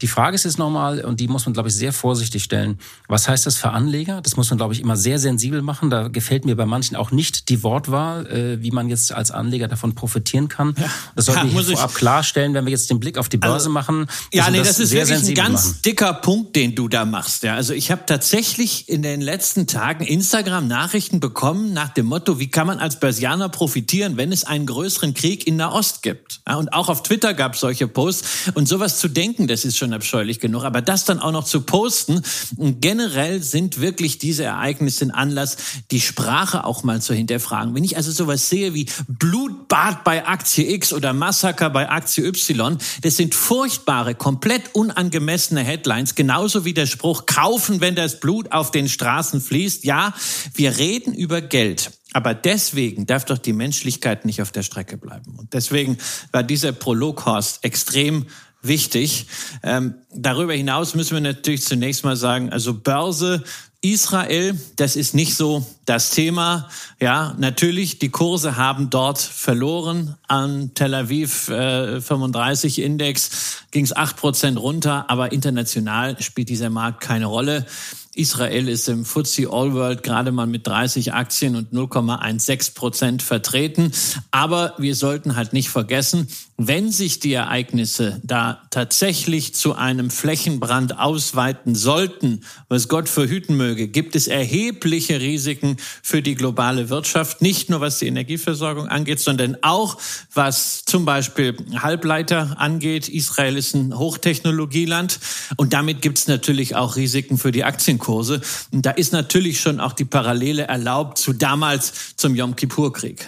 [0.01, 3.27] Die Frage ist jetzt nochmal, und die muss man, glaube ich, sehr vorsichtig stellen, was
[3.27, 4.21] heißt das für Anleger?
[4.21, 5.91] Das muss man, glaube ich, immer sehr sensibel machen.
[5.91, 9.67] Da gefällt mir bei manchen auch nicht die Wortwahl, äh, wie man jetzt als Anleger
[9.67, 10.73] davon profitieren kann.
[10.77, 10.89] Ja.
[11.15, 13.69] Das sollten ja, wir vorab klarstellen, wenn wir jetzt den Blick auf die Börse also,
[13.69, 14.07] machen.
[14.33, 15.79] Ja, nee, das, das ist sehr wirklich ein ganz machen.
[15.85, 17.43] dicker Punkt, den du da machst.
[17.43, 22.39] Ja, also ich habe tatsächlich in den letzten Tagen Instagram Nachrichten bekommen nach dem Motto,
[22.39, 26.39] wie kann man als Börsianer profitieren, wenn es einen größeren Krieg in Nahost gibt.
[26.47, 28.53] Ja, und auch auf Twitter gab es solche Posts.
[28.53, 30.63] Und sowas zu denken, das ist schon abscheulich genug.
[30.63, 32.21] Aber das dann auch noch zu posten,
[32.55, 35.57] und generell sind wirklich diese Ereignisse ein Anlass,
[35.91, 37.75] die Sprache auch mal zu hinterfragen.
[37.75, 42.77] Wenn ich also sowas sehe wie Blutbad bei Aktie X oder Massaker bei Aktie Y,
[43.01, 48.71] das sind furchtbare, komplett unangemessene Headlines, genauso wie der Spruch, kaufen, wenn das Blut auf
[48.71, 49.83] den Straßen fließt.
[49.83, 50.04] Ja,
[50.53, 51.91] wir reden über Geld.
[52.13, 55.35] Aber deswegen darf doch die Menschlichkeit nicht auf der Strecke bleiben.
[55.37, 55.97] Und deswegen
[56.31, 58.25] war dieser Prolog, Horst, extrem
[58.61, 59.27] wichtig.
[59.63, 63.43] Ähm, darüber hinaus müssen wir natürlich zunächst mal sagen, also Börse,
[63.81, 66.69] Israel, das ist nicht so das Thema.
[66.99, 70.15] Ja, natürlich, die Kurse haben dort verloren.
[70.27, 76.71] An Tel Aviv äh, 35 Index ging es acht Prozent runter, aber international spielt dieser
[76.71, 77.67] Markt keine Rolle.
[78.15, 83.91] Israel ist im FTSE All World gerade mal mit 30 Aktien und 0,16 Prozent vertreten.
[84.31, 90.97] Aber wir sollten halt nicht vergessen, wenn sich die Ereignisse da tatsächlich zu einem Flächenbrand
[90.97, 97.69] ausweiten sollten, was Gott verhüten möge, gibt es erhebliche Risiken für die globale Wirtschaft, nicht
[97.69, 99.97] nur was die Energieversorgung angeht, sondern auch
[100.33, 103.09] was zum Beispiel Halbleiter angeht.
[103.09, 105.19] Israel ist ein Hochtechnologieland
[105.57, 107.65] und damit gibt es natürlich auch Risiken für die
[108.05, 108.41] Aktienkurse.
[108.71, 113.27] Und da ist natürlich schon auch die Parallele erlaubt zu damals zum Yom Kippur-Krieg.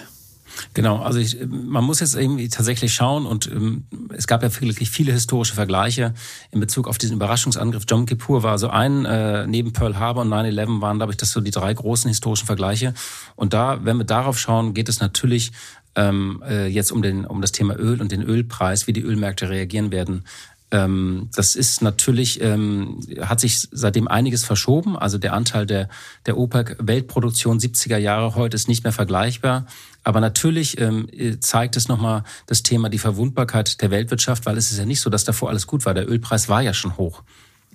[0.74, 3.84] Genau, also ich, man muss jetzt irgendwie tatsächlich schauen und ähm,
[4.16, 6.16] es gab ja wirklich viele historische Vergleiche
[6.50, 7.84] in Bezug auf diesen Überraschungsangriff.
[7.88, 11.32] Jom Kippur war so ein, äh, neben Pearl Harbor und 9-11 waren, glaube ich, das
[11.32, 12.96] so die drei großen historischen Vergleiche.
[13.36, 15.52] Und da, wenn wir darauf schauen, geht es natürlich
[15.96, 19.50] ähm, äh, jetzt um, den, um das Thema Öl und den Ölpreis, wie die Ölmärkte
[19.50, 20.24] reagieren werden.
[20.70, 24.98] Ähm, das ist natürlich, ähm, hat sich seitdem einiges verschoben.
[24.98, 25.88] Also der Anteil der,
[26.26, 29.66] der OPEC-Weltproduktion 70er Jahre heute ist nicht mehr vergleichbar.
[30.04, 31.08] Aber natürlich ähm,
[31.40, 35.10] zeigt es nochmal das Thema die Verwundbarkeit der Weltwirtschaft, weil es ist ja nicht so,
[35.10, 35.94] dass davor alles gut war.
[35.94, 37.24] Der Ölpreis war ja schon hoch.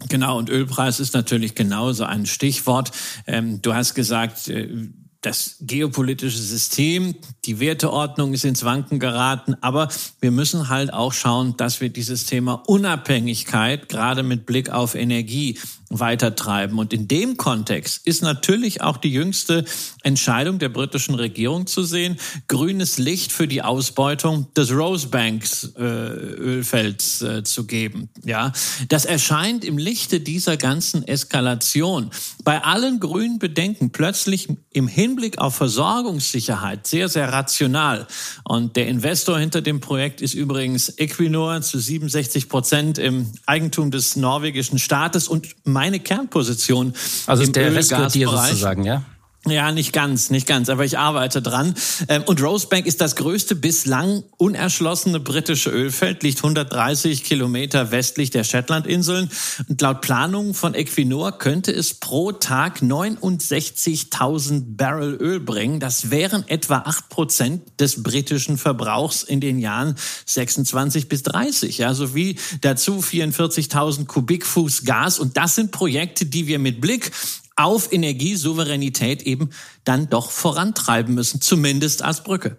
[0.09, 2.91] Genau, und Ölpreis ist natürlich genauso ein Stichwort.
[3.27, 4.89] Ähm, du hast gesagt, äh,
[5.23, 9.89] das geopolitische System, die Werteordnung ist ins Wanken geraten, aber
[10.21, 15.59] wir müssen halt auch schauen, dass wir dieses Thema Unabhängigkeit gerade mit Blick auf Energie
[16.01, 16.79] weitertreiben.
[16.79, 19.65] Und in dem Kontext ist natürlich auch die jüngste
[20.03, 27.23] Entscheidung der britischen Regierung zu sehen, grünes Licht für die Ausbeutung des Rosebanks äh, Ölfelds
[27.23, 28.09] äh, zu geben.
[28.25, 28.53] Ja,
[28.89, 32.11] das erscheint im Lichte dieser ganzen Eskalation
[32.45, 38.07] bei allen grünen Bedenken plötzlich im Hinblick auf Versorgungssicherheit sehr, sehr rational.
[38.45, 44.17] Und der Investor hinter dem Projekt ist übrigens Equinor zu 67 Prozent im Eigentum des
[44.17, 45.49] norwegischen Staates und
[45.83, 46.95] meine Kernposition.
[47.27, 49.03] Also ist der Rest gehört dir sozusagen, ja?
[49.45, 51.75] Ja, nicht ganz, nicht ganz, aber ich arbeite dran.
[52.07, 58.45] Ähm, und Rosebank ist das größte bislang unerschlossene britische Ölfeld, liegt 130 Kilometer westlich der
[58.45, 59.29] Shetlandinseln.
[59.69, 65.81] Und laut Planungen von Equinor könnte es pro Tag 69.000 Barrel Öl bringen.
[65.81, 71.79] Das wären etwa acht Prozent des britischen Verbrauchs in den Jahren 26 bis 30.
[71.79, 75.19] Ja, sowie dazu 44.000 Kubikfuß Gas.
[75.19, 77.11] Und das sind Projekte, die wir mit Blick
[77.57, 79.51] auf Energiesouveränität eben
[79.85, 82.59] dann doch vorantreiben müssen, zumindest als Brücke.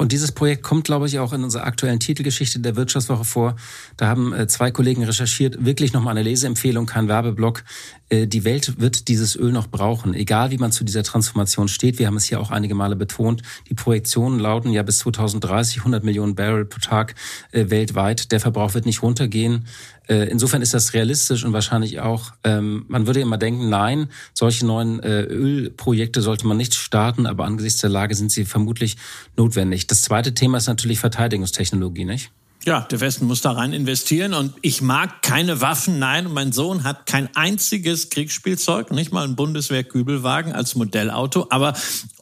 [0.00, 3.56] Und dieses Projekt kommt, glaube ich, auch in unserer aktuellen Titelgeschichte der Wirtschaftswoche vor.
[3.98, 7.64] Da haben äh, zwei Kollegen recherchiert, wirklich nochmal eine Leseempfehlung, kein Werbeblock.
[8.10, 11.98] Äh, die Welt wird dieses Öl noch brauchen, egal wie man zu dieser Transformation steht.
[11.98, 13.42] Wir haben es hier auch einige Male betont.
[13.68, 17.14] Die Projektionen lauten ja bis 2030 100 Millionen Barrel pro Tag
[17.52, 18.32] äh, weltweit.
[18.32, 19.66] Der Verbrauch wird nicht runtergehen.
[20.08, 24.66] Äh, insofern ist das realistisch und wahrscheinlich auch, ähm, man würde immer denken, nein, solche
[24.66, 28.96] neuen äh, Ölprojekte sollte man nicht starten, aber angesichts der Lage sind sie vermutlich
[29.36, 29.86] notwendig.
[29.86, 32.32] Das zweite Thema ist natürlich Verteidigungstechnologie, nicht?
[32.66, 36.52] Ja, der Westen muss da rein investieren und ich mag keine Waffen, nein, und mein
[36.52, 41.72] Sohn hat kein einziges Kriegsspielzeug, nicht mal ein Bundeswehr-Kübelwagen als Modellauto, aber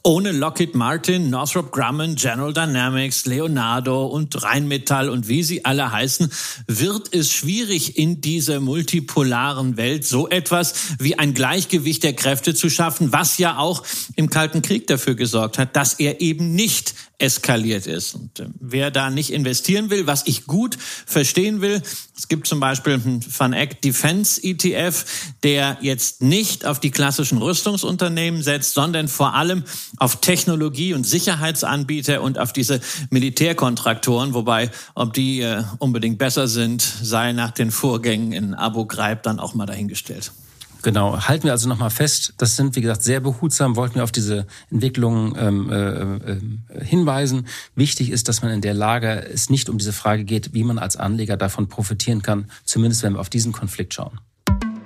[0.01, 6.31] ohne Lockheed Martin, Northrop Grumman, General Dynamics, Leonardo und Rheinmetall und wie sie alle heißen,
[6.67, 12.69] wird es schwierig in dieser multipolaren Welt so etwas wie ein Gleichgewicht der Kräfte zu
[12.69, 13.83] schaffen, was ja auch
[14.15, 18.15] im Kalten Krieg dafür gesorgt hat, dass er eben nicht eskaliert ist.
[18.15, 21.81] Und äh, wer da nicht investieren will, was ich gut verstehen will,
[22.17, 25.05] es gibt zum Beispiel einen Van Eck Defense ETF,
[25.43, 29.63] der jetzt nicht auf die klassischen Rüstungsunternehmen setzt, sondern vor allem
[29.97, 32.79] auf Technologie- und Sicherheitsanbieter und auf diese
[33.09, 39.23] Militärkontraktoren, wobei ob die äh, unbedingt besser sind, sei nach den Vorgängen in Abu Ghraib
[39.23, 40.31] dann auch mal dahingestellt.
[40.81, 44.13] Genau, halten wir also nochmal fest, das sind, wie gesagt, sehr behutsam, wollten wir auf
[44.13, 47.47] diese Entwicklungen ähm, äh, äh, hinweisen.
[47.75, 50.79] Wichtig ist, dass man in der Lage es nicht um diese Frage geht, wie man
[50.79, 54.19] als Anleger davon profitieren kann, zumindest wenn wir auf diesen Konflikt schauen.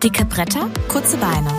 [0.03, 1.51] Dicke Bretter, kurze Beine.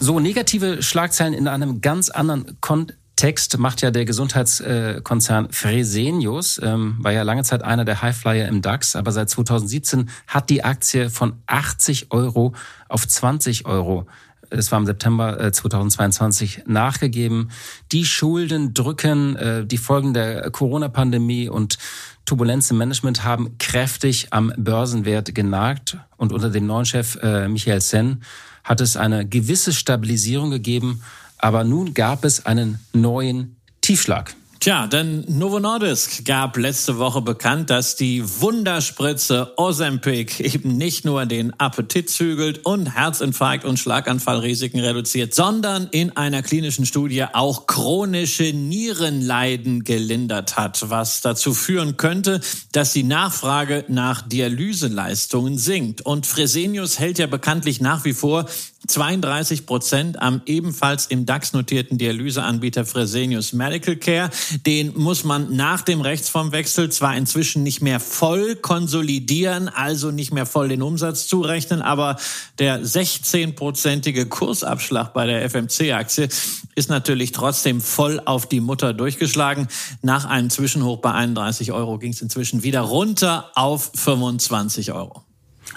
[0.00, 6.98] So, negative Schlagzeilen in einem ganz anderen Kontext Text macht ja der Gesundheitskonzern Fresenius, ähm,
[7.00, 11.10] war ja lange Zeit einer der Highflyer im DAX, aber seit 2017 hat die Aktie
[11.10, 12.54] von 80 Euro
[12.88, 14.06] auf 20 Euro
[14.50, 17.50] das war im September 2022 äh, nachgegeben.
[17.92, 21.76] Die Schulden drücken, äh, die Folgen der Corona-Pandemie und
[22.24, 25.98] Turbulenz im Management haben kräftig am Börsenwert genagt.
[26.16, 28.22] Und unter dem neuen Chef äh, Michael Sen
[28.64, 31.02] hat es eine gewisse Stabilisierung gegeben
[31.38, 34.34] aber nun gab es einen neuen Tiefschlag.
[34.60, 41.26] Tja, denn Novo Nordisk gab letzte Woche bekannt, dass die Wunderspritze Ozempic eben nicht nur
[41.26, 48.52] den Appetit zügelt und Herzinfarkt und Schlaganfallrisiken reduziert, sondern in einer klinischen Studie auch chronische
[48.52, 52.40] Nierenleiden gelindert hat, was dazu führen könnte,
[52.72, 56.00] dass die Nachfrage nach Dialyseleistungen sinkt.
[56.00, 58.46] Und Fresenius hält ja bekanntlich nach wie vor
[58.86, 64.30] 32 Prozent am ebenfalls im DAX notierten Dialyseanbieter Fresenius Medical Care.
[64.66, 70.46] Den muss man nach dem Rechtsformwechsel zwar inzwischen nicht mehr voll konsolidieren, also nicht mehr
[70.46, 72.16] voll den Umsatz zurechnen, aber
[72.58, 76.28] der 16-prozentige Kursabschlag bei der FMC-Aktie
[76.74, 79.68] ist natürlich trotzdem voll auf die Mutter durchgeschlagen.
[80.02, 85.24] Nach einem Zwischenhoch bei 31 Euro ging es inzwischen wieder runter auf 25 Euro.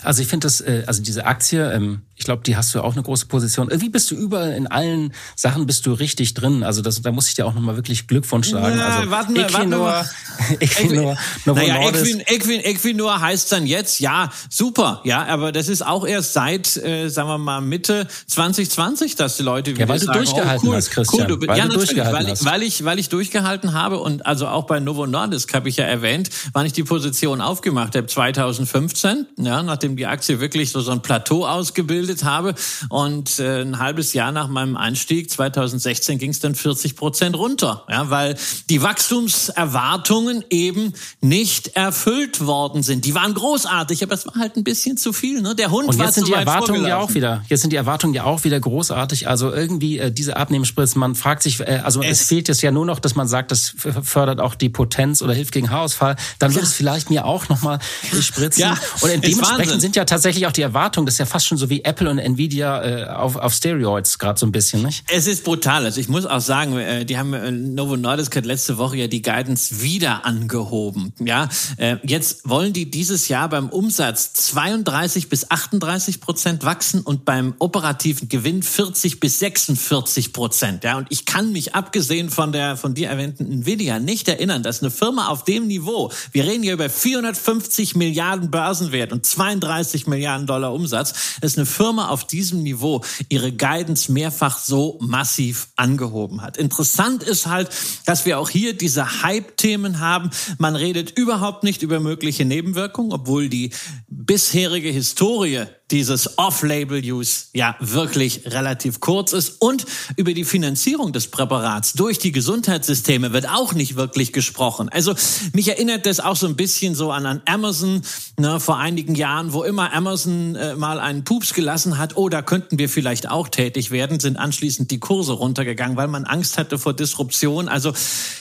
[0.03, 2.93] Also ich finde das, äh, also diese Aktie, ähm, ich glaube, die hast du auch
[2.93, 3.69] eine große Position.
[3.69, 6.63] Irgendwie bist du überall in allen Sachen bist du richtig drin.
[6.63, 8.75] Also das, da muss ich dir auch nochmal wirklich Glückwunsch sagen.
[8.77, 10.09] Na, also warten wir, Equinor, warten
[10.49, 10.61] wir.
[10.61, 15.83] Equinor, Novo naja, Equin, Equin, Equinor heißt dann jetzt, ja, super, ja, aber das ist
[15.83, 19.99] auch erst seit, äh, sagen wir mal, Mitte 2020, dass die Leute wieder Ja, weil
[19.99, 21.31] du sagen, durchgehalten oh, cool, hast, Christian.
[21.31, 22.45] Cool, du, weil ja, du durchgehalten weil, hast.
[22.45, 25.85] weil ich, weil ich durchgehalten habe und also auch bei Novo Nordisk habe ich ja
[25.85, 30.91] erwähnt, wann ich die Position aufgemacht habe, 2015, ja, nachdem die Aktie wirklich so, so
[30.91, 32.55] ein Plateau ausgebildet gemeldet habe.
[32.89, 37.85] Und äh, ein halbes Jahr nach meinem Einstieg, 2016, ging es dann 40 Prozent runter.
[37.89, 38.37] Ja, weil
[38.69, 43.05] die Wachstumserwartungen eben nicht erfüllt worden sind.
[43.05, 45.41] Die waren großartig, aber es war halt ein bisschen zu viel.
[45.41, 45.55] Ne?
[45.55, 47.77] Der Hund Und war jetzt sind zu die Erwartungen ja auch wieder, jetzt sind die
[47.77, 49.27] Erwartungen ja auch wieder großartig.
[49.27, 52.71] Also irgendwie äh, diese Abnehmenspritzen, man fragt sich, äh, also es, Es- fehlt jetzt ja
[52.71, 56.15] nur noch, dass man sagt, das fördert auch die Potenz oder hilft gegen Haarausfall.
[56.39, 57.79] Dann wird es vielleicht mir auch nochmal
[58.21, 58.61] spritzen.
[58.61, 59.79] Ja, und dementsprechend Wahnsinn.
[59.79, 62.19] sind ja tatsächlich auch die Erwartungen, das ist ja fast schon so wie Apple und
[62.19, 65.03] Nvidia äh, auf, auf Steroids gerade so ein bisschen, nicht?
[65.13, 65.85] Es ist brutal.
[65.85, 69.07] Also ich muss auch sagen, äh, die haben äh, Novo Nordisk hat letzte Woche ja
[69.07, 71.13] die Guidance wieder angehoben.
[71.19, 77.25] Ja, äh, jetzt wollen die dieses Jahr beim Umsatz 32 bis 38 Prozent wachsen und
[77.25, 80.83] beim operativen Gewinn 40 bis 46 Prozent.
[80.83, 84.81] Ja, und ich kann mich abgesehen von der von dir erwähnten Nvidia nicht erinnern, dass
[84.81, 90.47] eine Firma auf dem Niveau, wir reden hier über 450 Milliarden Börsenwert und 32 Milliarden
[90.47, 96.57] Dollar Umsatz, dass eine Firma auf diesem Niveau ihre Guidance mehrfach so massiv angehoben hat.
[96.57, 97.69] Interessant ist halt,
[98.05, 100.29] dass wir auch hier diese Hype-Themen haben.
[100.57, 103.71] Man redet überhaupt nicht über mögliche Nebenwirkungen, obwohl die
[104.07, 109.57] bisherige Historie dieses Off-Label-Use ja wirklich relativ kurz ist.
[109.59, 114.89] Und über die Finanzierung des Präparats durch die Gesundheitssysteme wird auch nicht wirklich gesprochen.
[114.89, 115.13] Also
[115.53, 118.01] mich erinnert das auch so ein bisschen so an, an Amazon
[118.39, 122.41] ne, vor einigen Jahren, wo immer Amazon äh, mal einen Pups gelassen hat, oh, da
[122.41, 126.77] könnten wir vielleicht auch tätig werden, sind anschließend die Kurse runtergegangen, weil man Angst hatte
[126.77, 127.67] vor Disruption.
[127.67, 127.93] Also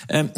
[0.08, 0.30] ähm,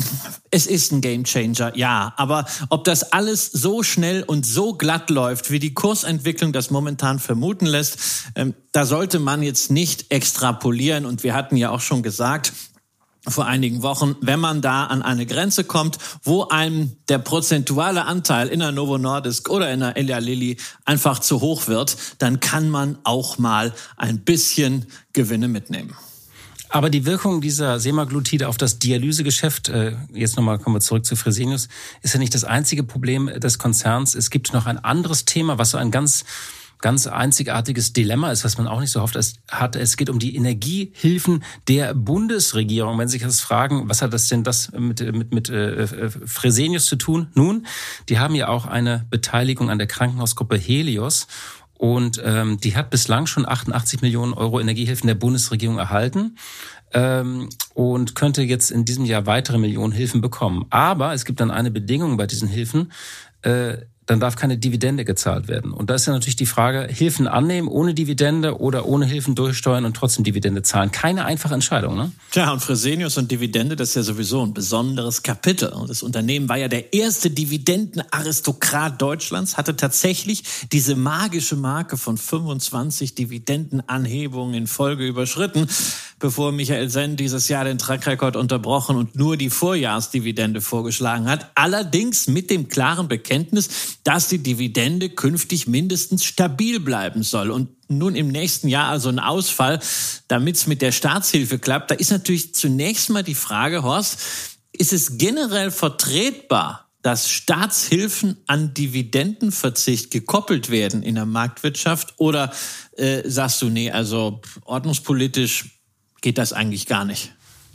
[0.50, 2.14] es ist ein Gamechanger, ja.
[2.16, 7.01] Aber ob das alles so schnell und so glatt läuft, wie die Kursentwicklung das momentan
[7.18, 7.98] vermuten lässt,
[8.34, 11.06] ähm, da sollte man jetzt nicht extrapolieren.
[11.06, 12.52] Und wir hatten ja auch schon gesagt,
[13.28, 18.48] vor einigen Wochen, wenn man da an eine Grenze kommt, wo einem der prozentuale Anteil
[18.48, 22.68] in der Novo Nordisk oder in der Elia Lilly einfach zu hoch wird, dann kann
[22.68, 25.94] man auch mal ein bisschen Gewinne mitnehmen.
[26.68, 31.16] Aber die Wirkung dieser Semaglutide auf das Dialysegeschäft, äh, jetzt nochmal kommen wir zurück zu
[31.16, 31.68] Fresenius,
[32.00, 34.14] ist ja nicht das einzige Problem des Konzerns.
[34.14, 36.24] Es gibt noch ein anderes Thema, was so ein ganz
[36.82, 39.16] ganz einzigartiges Dilemma ist, was man auch nicht so oft
[39.50, 39.76] hat.
[39.76, 42.98] Es geht um die Energiehilfen der Bundesregierung.
[42.98, 46.84] Wenn Sie sich das fragen, was hat das denn das mit, mit, mit äh, Fresenius
[46.84, 47.28] zu tun?
[47.34, 47.66] Nun,
[48.10, 51.26] die haben ja auch eine Beteiligung an der Krankenhausgruppe Helios.
[51.78, 56.36] Und ähm, die hat bislang schon 88 Millionen Euro Energiehilfen der Bundesregierung erhalten
[56.92, 60.66] ähm, und könnte jetzt in diesem Jahr weitere Millionen Hilfen bekommen.
[60.70, 62.92] Aber es gibt dann eine Bedingung bei diesen Hilfen.
[63.42, 65.72] Äh, dann darf keine Dividende gezahlt werden.
[65.72, 69.84] Und da ist ja natürlich die Frage, Hilfen annehmen ohne Dividende oder ohne Hilfen durchsteuern
[69.84, 70.90] und trotzdem Dividende zahlen.
[70.90, 72.12] Keine einfache Entscheidung, ne?
[72.32, 75.68] Tja, und Fresenius und Dividende, das ist ja sowieso ein besonderes Kapitel.
[75.68, 82.18] Und das Unternehmen war ja der erste Dividendenaristokrat Deutschlands, hatte tatsächlich diese magische Marke von
[82.18, 85.68] 25 Dividendenanhebungen in Folge überschritten,
[86.22, 91.50] bevor Michael Senn dieses Jahr den Trackrekord unterbrochen und nur die Vorjahresdividende vorgeschlagen hat.
[91.56, 97.50] Allerdings mit dem klaren Bekenntnis, dass die Dividende künftig mindestens stabil bleiben soll.
[97.50, 99.80] Und nun im nächsten Jahr also ein Ausfall,
[100.28, 101.90] damit es mit der Staatshilfe klappt.
[101.90, 104.20] Da ist natürlich zunächst mal die Frage, Horst,
[104.70, 112.14] ist es generell vertretbar, dass Staatshilfen an Dividendenverzicht gekoppelt werden in der Marktwirtschaft?
[112.18, 112.52] Oder
[112.96, 115.81] äh, sagst du, nee, also ordnungspolitisch
[116.22, 117.34] geht das eigentlich gar nicht?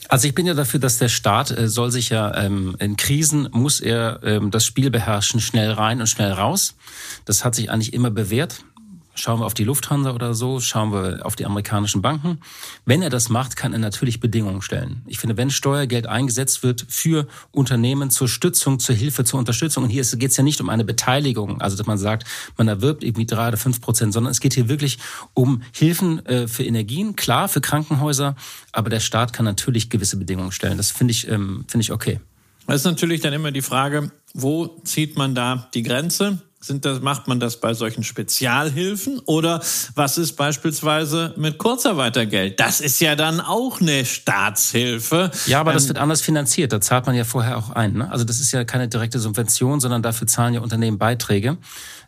[0.09, 3.49] Also ich bin ja dafür, dass der Staat äh, soll sich ja ähm, in Krisen
[3.51, 6.75] muss er ähm, das Spiel beherrschen, schnell rein und schnell raus.
[7.25, 8.63] Das hat sich eigentlich immer bewährt.
[9.19, 12.39] Schauen wir auf die Lufthansa oder so, schauen wir auf die amerikanischen Banken.
[12.85, 15.01] Wenn er das macht, kann er natürlich Bedingungen stellen.
[15.07, 19.89] Ich finde, wenn Steuergeld eingesetzt wird für Unternehmen zur Stützung, zur Hilfe, zur Unterstützung, und
[19.89, 22.25] hier geht es ja nicht um eine Beteiligung, also dass man sagt,
[22.57, 24.99] man erwirbt irgendwie drei oder fünf Prozent, sondern es geht hier wirklich
[25.33, 28.35] um Hilfen äh, für Energien, klar, für Krankenhäuser,
[28.71, 30.77] aber der Staat kann natürlich gewisse Bedingungen stellen.
[30.77, 32.19] Das finde ich, ähm, finde ich okay.
[32.67, 36.39] Das ist natürlich dann immer die Frage, wo zieht man da die Grenze?
[36.59, 39.61] Sind das, macht man das bei solchen Spezialhilfen oder
[39.93, 42.59] was ist beispielsweise mit Kurzarbeitergeld?
[42.59, 45.29] Das ist ja dann auch eine Staatshilfe.
[45.45, 46.73] Ja, aber das Ähm, wird anders finanziert.
[46.73, 47.93] Da zahlt man ja vorher auch ein.
[47.93, 48.11] Ne?
[48.11, 51.57] Also das ist ja keine direkte Subvention, sondern dafür zahlen ja Unternehmen Beiträge,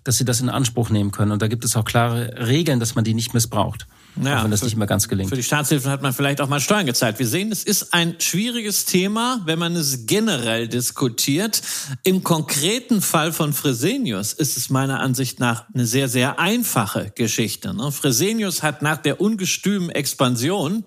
[0.03, 1.31] dass sie das in Anspruch nehmen können.
[1.31, 3.85] Und da gibt es auch klare Regeln, dass man die nicht missbraucht.
[4.23, 5.29] Ja, auch wenn das für- nicht immer ganz gelingt.
[5.29, 7.19] Für die Staatshilfen hat man vielleicht auch mal Steuern gezahlt.
[7.19, 11.61] Wir sehen, es ist ein schwieriges Thema, wenn man es generell diskutiert.
[12.03, 17.73] Im konkreten Fall von Fresenius ist es meiner Ansicht nach eine sehr, sehr einfache Geschichte.
[17.73, 17.91] ne?
[17.91, 20.83] Fresenius hat nach der ungestümen Expansion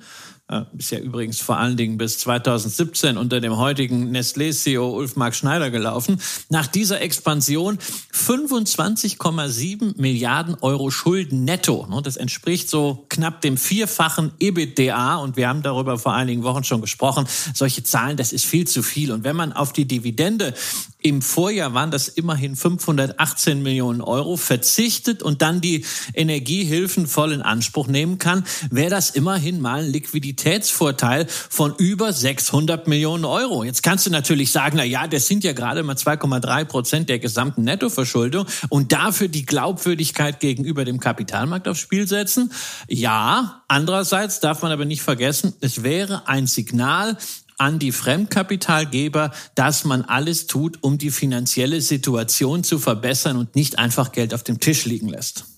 [0.53, 5.71] äh, ist ja übrigens vor allen Dingen bis 2017 unter dem heutigen Nestlé-CEO Ulf-Mark Schneider
[5.71, 7.79] gelaufen, nach dieser Expansion
[8.12, 11.87] 25,7 Milliarden Euro Schulden netto.
[11.88, 16.65] Ne, das entspricht so knapp dem vierfachen EBITDA und wir haben darüber vor einigen Wochen
[16.65, 17.27] schon gesprochen.
[17.55, 19.12] Solche Zahlen, das ist viel zu viel.
[19.12, 20.55] Und wenn man auf die Dividende
[21.03, 25.85] im Vorjahr waren das immerhin 518 Millionen Euro, verzichtet und dann die
[26.15, 29.91] Energiehilfen voll in Anspruch nehmen kann, wäre das immerhin mal ein
[30.42, 33.64] Liquiditätsvorteil von über 600 Millionen Euro.
[33.64, 37.18] Jetzt kannst du natürlich sagen, na ja, das sind ja gerade mal 2,3 Prozent der
[37.18, 42.52] gesamten Nettoverschuldung und dafür die Glaubwürdigkeit gegenüber dem Kapitalmarkt aufs Spiel setzen.
[42.88, 47.16] Ja, andererseits darf man aber nicht vergessen, es wäre ein Signal
[47.59, 53.78] an die Fremdkapitalgeber, dass man alles tut, um die finanzielle Situation zu verbessern und nicht
[53.78, 55.52] einfach Geld auf dem Tisch liegen lässt.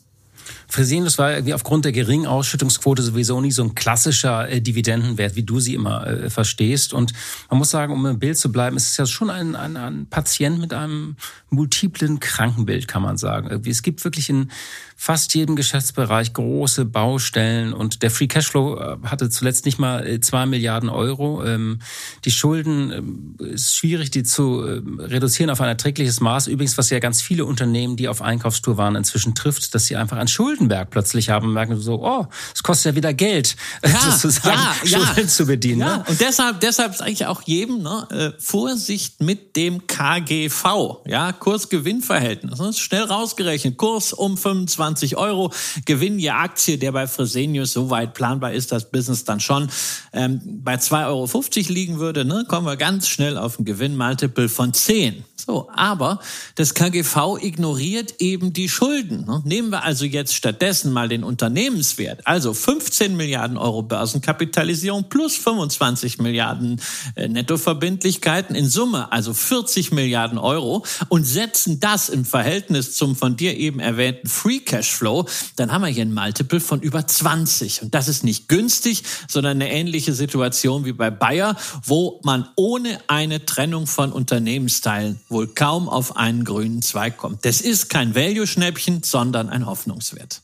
[0.68, 5.42] Fresenius war irgendwie aufgrund der geringen Ausschüttungsquote sowieso nie so ein klassischer äh, Dividendenwert, wie
[5.42, 6.92] du sie immer äh, verstehst.
[6.92, 7.12] Und
[7.50, 10.07] man muss sagen, um im Bild zu bleiben, ist es ja schon ein, ein, ein
[10.07, 11.16] Patient mit einem
[11.50, 13.62] multiplen Krankenbild, kann man sagen.
[13.66, 14.50] Es gibt wirklich in
[14.96, 20.20] fast jedem Geschäftsbereich große Baustellen und der Free Cashflow äh, hatte zuletzt nicht mal äh,
[20.20, 21.44] zwei Milliarden Euro.
[21.44, 21.80] Ähm,
[22.24, 26.46] die Schulden ähm, ist schwierig, die zu ähm, reduzieren auf ein erträgliches Maß.
[26.46, 30.16] Übrigens, was ja ganz viele Unternehmen, die auf Einkaufstour waren, inzwischen trifft, dass sie einfach
[30.16, 34.59] ein Schuldenberg plötzlich haben und merken so, oh, es kostet ja wieder Geld, ja, sozusagen
[34.85, 35.28] ja, Schulden ja.
[35.28, 35.80] zu bedienen.
[35.80, 35.96] Ja.
[35.98, 36.04] Ne?
[36.09, 42.59] Und deshalb, deshalb sage ich auch jedem, ne, äh, Vorsicht mit dem KGV, ja, Kurs-Gewinn-Verhältnis.
[42.59, 45.52] Ne, schnell rausgerechnet, Kurs um 25 20 Euro.
[45.85, 49.68] Gewinn je Aktie, der bei Fresenius so weit planbar ist, das Business dann schon
[50.12, 54.72] ähm, bei 2,50 Euro liegen würde, ne, kommen wir ganz schnell auf ein Gewinn-Multiple von
[54.72, 55.24] 10.
[55.46, 56.20] So, aber
[56.54, 59.26] das KGV ignoriert eben die Schulden.
[59.26, 59.42] Ne?
[59.44, 66.18] Nehmen wir also jetzt stattdessen mal den Unternehmenswert, also 15 Milliarden Euro Börsenkapitalisierung plus 25
[66.18, 66.80] Milliarden
[67.16, 73.37] äh, Nettoverbindlichkeiten in Summe, also 40 Milliarden Euro und setzen das im Verhältnis zum von
[73.37, 77.82] dir eben erwähnten Free Cashflow, dann haben wir hier ein Multiple von über 20.
[77.82, 82.98] Und das ist nicht günstig, sondern eine ähnliche Situation wie bei Bayer, wo man ohne
[83.06, 87.44] eine Trennung von Unternehmensteilen wohl kaum auf einen grünen Zweig kommt.
[87.44, 90.42] Das ist kein Value-Schnäppchen, sondern ein Hoffnungswert.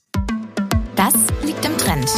[0.95, 1.15] Das
[1.45, 2.09] liegt im Trend.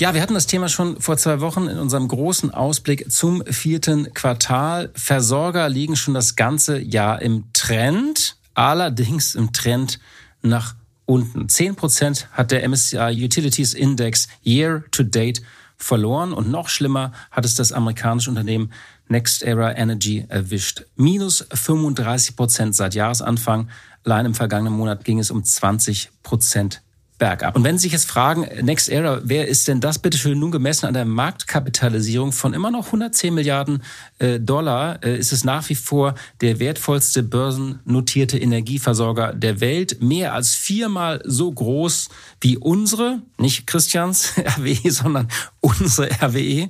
[0.00, 4.14] Ja, wir hatten das Thema schon vor zwei Wochen in unserem großen Ausblick zum vierten
[4.14, 4.90] Quartal.
[4.94, 9.98] Versorger liegen schon das ganze Jahr im Trend, allerdings im Trend
[10.42, 10.74] nach
[11.06, 11.48] unten.
[11.48, 15.40] Zehn Prozent hat der MSCI Utilities Index Year to Date
[15.76, 18.70] verloren und noch schlimmer hat es das amerikanische Unternehmen
[19.08, 20.84] Next Era Energy erwischt.
[20.94, 23.70] Minus 35 Prozent seit Jahresanfang.
[24.04, 26.82] Allein im vergangenen Monat ging es um 20 Prozent
[27.20, 27.54] bergab.
[27.54, 30.50] Und wenn Sie sich jetzt fragen, Next Era, wer ist denn das bitte schön nun
[30.50, 33.84] gemessen an der Marktkapitalisierung von immer noch 110 Milliarden
[34.18, 40.02] äh, Dollar, äh, ist es nach wie vor der wertvollste börsennotierte Energieversorger der Welt.
[40.02, 42.08] Mehr als viermal so groß
[42.40, 45.28] wie unsere, nicht Christians RWE, sondern
[45.60, 46.68] unsere RWE.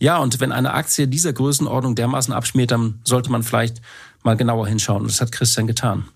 [0.00, 3.80] Ja, und wenn eine Aktie dieser Größenordnung dermaßen abschmiert, dann sollte man vielleicht
[4.22, 5.02] mal genauer hinschauen.
[5.02, 6.08] Und das hat Christian getan.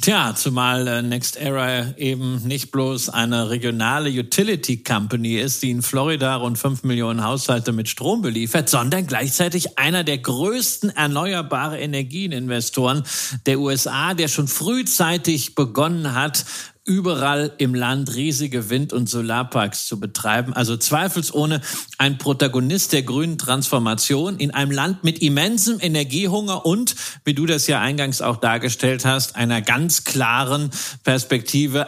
[0.00, 5.82] Tja, zumal äh, Next Era eben nicht bloß eine regionale Utility Company ist, die in
[5.82, 13.02] Florida rund fünf Millionen Haushalte mit Strom beliefert, sondern gleichzeitig einer der größten erneuerbare Energieninvestoren
[13.44, 16.46] der USA, der schon frühzeitig begonnen hat,
[16.90, 20.54] überall im Land riesige Wind- und Solarparks zu betreiben.
[20.54, 21.60] Also zweifelsohne
[21.98, 27.68] ein Protagonist der grünen Transformation in einem Land mit immensem Energiehunger und, wie du das
[27.68, 30.70] ja eingangs auch dargestellt hast, einer ganz klaren
[31.04, 31.86] Perspektive,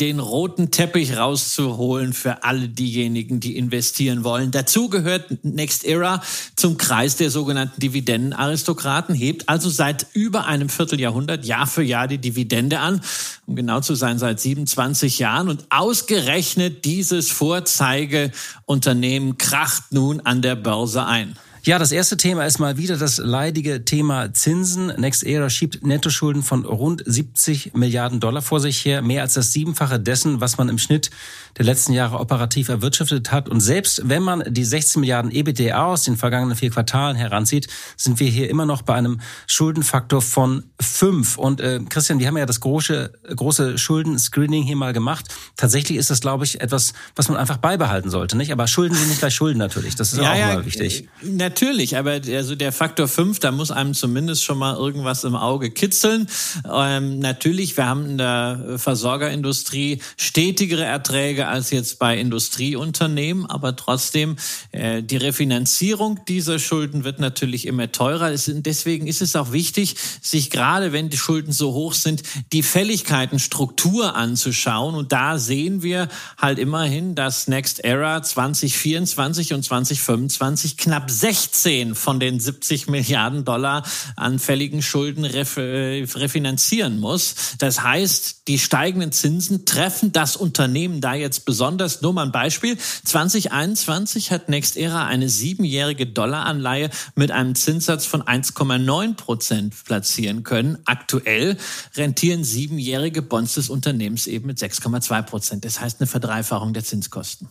[0.00, 4.50] den roten Teppich rauszuholen für alle diejenigen, die investieren wollen.
[4.50, 6.22] Dazu gehört Next Era
[6.56, 12.18] zum Kreis der sogenannten Dividendenaristokraten, hebt also seit über einem Vierteljahrhundert Jahr für Jahr die
[12.18, 13.00] Dividende an,
[13.46, 15.48] um genau zu sein, seit 27 Jahren.
[15.48, 21.36] Und ausgerechnet dieses Vorzeigeunternehmen kracht nun an der Börse ein.
[21.62, 24.86] Ja, das erste Thema ist mal wieder das leidige Thema Zinsen.
[24.96, 29.52] Next Era schiebt Nettoschulden von rund 70 Milliarden Dollar vor sich her, mehr als das
[29.52, 31.10] Siebenfache dessen, was man im Schnitt
[31.58, 33.48] der letzten Jahre operativ erwirtschaftet hat.
[33.48, 38.20] Und selbst wenn man die 16 Milliarden EBITDA aus den vergangenen vier Quartalen heranzieht, sind
[38.20, 41.38] wir hier immer noch bei einem Schuldenfaktor von fünf.
[41.38, 45.26] Und äh, Christian, wir haben ja das große, große Schuldenscreening hier mal gemacht.
[45.56, 48.52] Tatsächlich ist das, glaube ich, etwas, was man einfach beibehalten sollte, nicht?
[48.52, 49.96] Aber Schulden sind nicht gleich Schulden natürlich.
[49.96, 51.08] Das ist ja, auch ja, mal wichtig.
[51.22, 55.34] Äh, natürlich, aber also der Faktor 5, da muss einem zumindest schon mal irgendwas im
[55.34, 56.28] Auge kitzeln.
[56.70, 64.36] Ähm, natürlich, wir haben in der Versorgerindustrie stetigere Erträge als jetzt bei Industrieunternehmen, aber trotzdem,
[64.72, 68.30] äh, die Refinanzierung dieser Schulden wird natürlich immer teurer.
[68.30, 72.22] Es, deswegen ist es auch wichtig, sich gerade, wenn die Schulden so hoch sind,
[72.52, 74.94] die Fälligkeitenstruktur anzuschauen.
[74.94, 82.20] Und da sehen wir halt immerhin, dass Next Era 2024 und 2025 knapp 16 von
[82.20, 83.84] den 70 Milliarden Dollar
[84.16, 87.34] an fälligen Schulden äh, refinanzieren muss.
[87.58, 92.02] Das heißt, die steigenden Zinsen treffen das Unternehmen da jetzt besonders.
[92.02, 92.76] Nur mal ein Beispiel.
[92.76, 100.78] 2021 hat Next Era eine siebenjährige Dollaranleihe mit einem Zinssatz von 1,9 Prozent platzieren können.
[100.86, 101.56] Aktuell
[101.94, 105.64] rentieren siebenjährige Bonds des Unternehmens eben mit 6,2 Prozent.
[105.64, 107.48] Das heißt eine Verdreifachung der Zinskosten.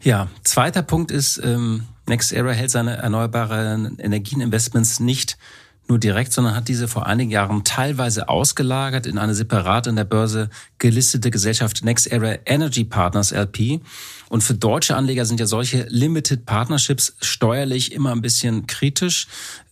[0.00, 5.36] Ja, zweiter Punkt ist, ähm, NextEra hält seine erneuerbaren Energieninvestments nicht
[5.88, 10.04] nur direkt, sondern hat diese vor einigen Jahren teilweise ausgelagert in eine separat in der
[10.04, 13.80] Börse gelistete Gesellschaft NextEra Energy Partners LP.
[14.28, 19.26] Und für deutsche Anleger sind ja solche Limited Partnerships steuerlich immer ein bisschen kritisch.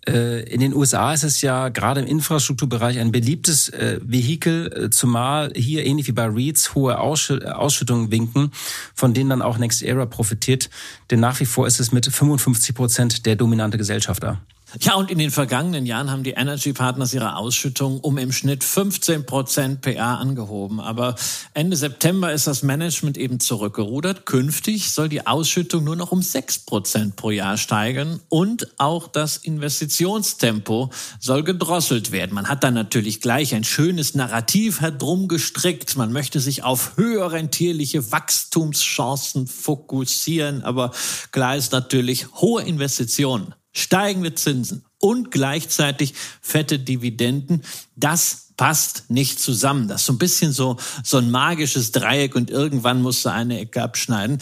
[0.09, 4.91] Äh, in den USA ist es ja gerade im Infrastrukturbereich ein beliebtes äh, Vehikel, äh,
[4.91, 8.53] zumal hier ähnlich wie bei REITs hohe Ausschüttungen winken,
[8.95, 10.71] von denen dann auch NextEra profitiert.
[11.11, 14.41] Denn nach wie vor ist es mit 55 Prozent der dominante Gesellschafter.
[14.81, 18.63] Ja, und in den vergangenen Jahren haben die Energy Partners ihre Ausschüttung um im Schnitt
[18.63, 20.81] 15 Prozent PA angehoben.
[20.81, 21.15] Aber
[21.55, 24.27] Ende September ist das Management eben zurückgerudert.
[24.27, 29.39] Künftig soll die Ausschüttung nur noch um 6 Prozent pro Jahr steigen und auch das
[29.39, 32.35] Investitionstempo soll gedrosselt werden.
[32.35, 35.97] Man hat dann natürlich gleich ein schönes Narrativ herum gestrickt.
[35.97, 40.63] Man möchte sich auf höher rentierliche Wachstumschancen fokussieren.
[40.65, 40.91] Aber
[41.33, 47.63] klar ist natürlich, hohe Investitionen steigende Zinsen und gleichzeitig fette Dividenden,
[47.95, 49.87] das passt nicht zusammen.
[49.87, 53.61] Das ist so ein bisschen so, so ein magisches Dreieck und irgendwann musst du eine
[53.61, 54.39] Ecke abschneiden.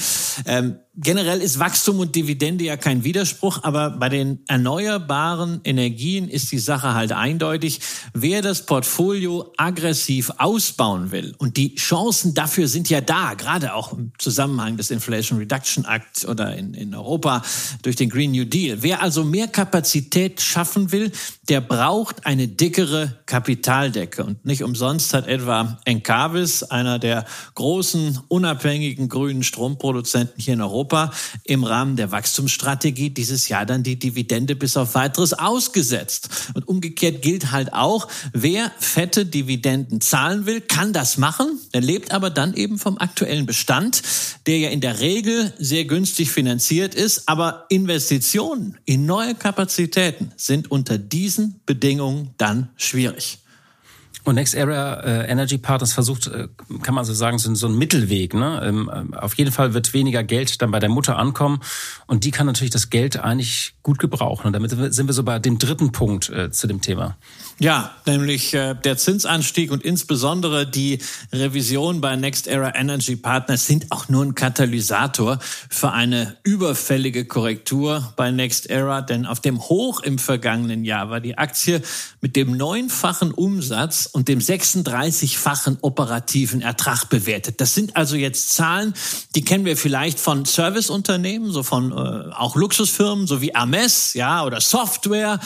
[0.46, 6.52] Ähm, Generell ist Wachstum und Dividende ja kein Widerspruch, aber bei den erneuerbaren Energien ist
[6.52, 7.80] die Sache halt eindeutig.
[8.12, 13.92] Wer das Portfolio aggressiv ausbauen will und die Chancen dafür sind ja da, gerade auch
[13.92, 17.42] im Zusammenhang des Inflation Reduction Act oder in, in Europa
[17.82, 18.78] durch den Green New Deal.
[18.82, 21.10] Wer also mehr Kapazität schaffen will,
[21.48, 24.22] der braucht eine dickere Kapitaldecke.
[24.22, 27.24] Und nicht umsonst hat etwa Encavis, einer der
[27.56, 31.12] großen unabhängigen grünen Stromproduzenten hier in Europa, Europa
[31.44, 36.28] im Rahmen der Wachstumsstrategie dieses Jahr dann die Dividende bis auf weiteres ausgesetzt.
[36.54, 41.58] Und umgekehrt gilt halt auch, wer fette Dividenden zahlen will, kann das machen.
[41.72, 44.02] Er lebt aber dann eben vom aktuellen Bestand,
[44.46, 47.28] der ja in der Regel sehr günstig finanziert ist.
[47.28, 53.38] Aber Investitionen in neue Kapazitäten sind unter diesen Bedingungen dann schwierig.
[54.24, 56.48] Und Next Era äh, Energy Partners versucht, äh,
[56.82, 58.32] kann man so sagen, so, so ein Mittelweg.
[58.32, 58.60] Ne?
[58.64, 61.60] Ähm, äh, auf jeden Fall wird weniger Geld dann bei der Mutter ankommen
[62.06, 64.48] und die kann natürlich das Geld eigentlich gut gebrauchen.
[64.48, 67.16] Und damit sind wir so bei dem dritten Punkt äh, zu dem Thema.
[67.60, 70.98] Ja, nämlich äh, der Zinsanstieg und insbesondere die
[71.32, 78.12] Revision bei Next Era Energy Partners sind auch nur ein Katalysator für eine überfällige Korrektur
[78.16, 81.82] bei Next Era, denn auf dem Hoch im vergangenen Jahr war die Aktie
[82.22, 87.60] mit dem neunfachen Umsatz und dem 36-fachen operativen Ertrag bewertet.
[87.60, 88.94] Das sind also jetzt Zahlen,
[89.34, 94.44] die kennen wir vielleicht von Serviceunternehmen, so von äh, auch Luxusfirmen, so wie Hermes, ja,
[94.44, 95.40] oder Software.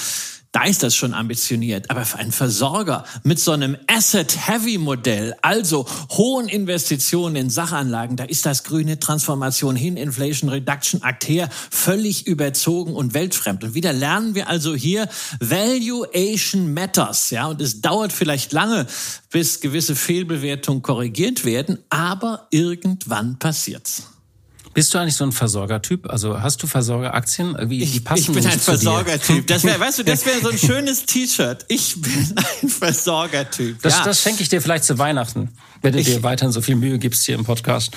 [0.52, 1.90] Da ist das schon ambitioniert.
[1.90, 8.46] Aber für einen Versorger mit so einem Asset-Heavy-Modell, also hohen Investitionen in Sachanlagen, da ist
[8.46, 13.62] das grüne Transformation hin, Inflation Reduction Act her, völlig überzogen und weltfremd.
[13.62, 15.08] Und wieder lernen wir also hier,
[15.40, 17.30] Valuation matters.
[17.30, 18.86] Ja, und es dauert vielleicht lange,
[19.30, 24.04] bis gewisse Fehlbewertungen korrigiert werden, aber irgendwann passiert's.
[24.78, 26.08] Bist du eigentlich so ein Versorgertyp?
[26.08, 27.56] Also hast du Versorgeraktien?
[27.56, 29.44] Irgendwie, die passen ich, ich bin ein Versorgertyp.
[29.48, 31.64] Das wäre, weißt du, das wäre so ein schönes T-Shirt.
[31.66, 33.82] Ich bin ein Versorgertyp.
[33.82, 34.04] Das, ja.
[34.04, 35.48] das schenke ich dir vielleicht zu Weihnachten,
[35.82, 37.90] wenn du ich, dir weiterhin so viel Mühe gibst hier im Podcast.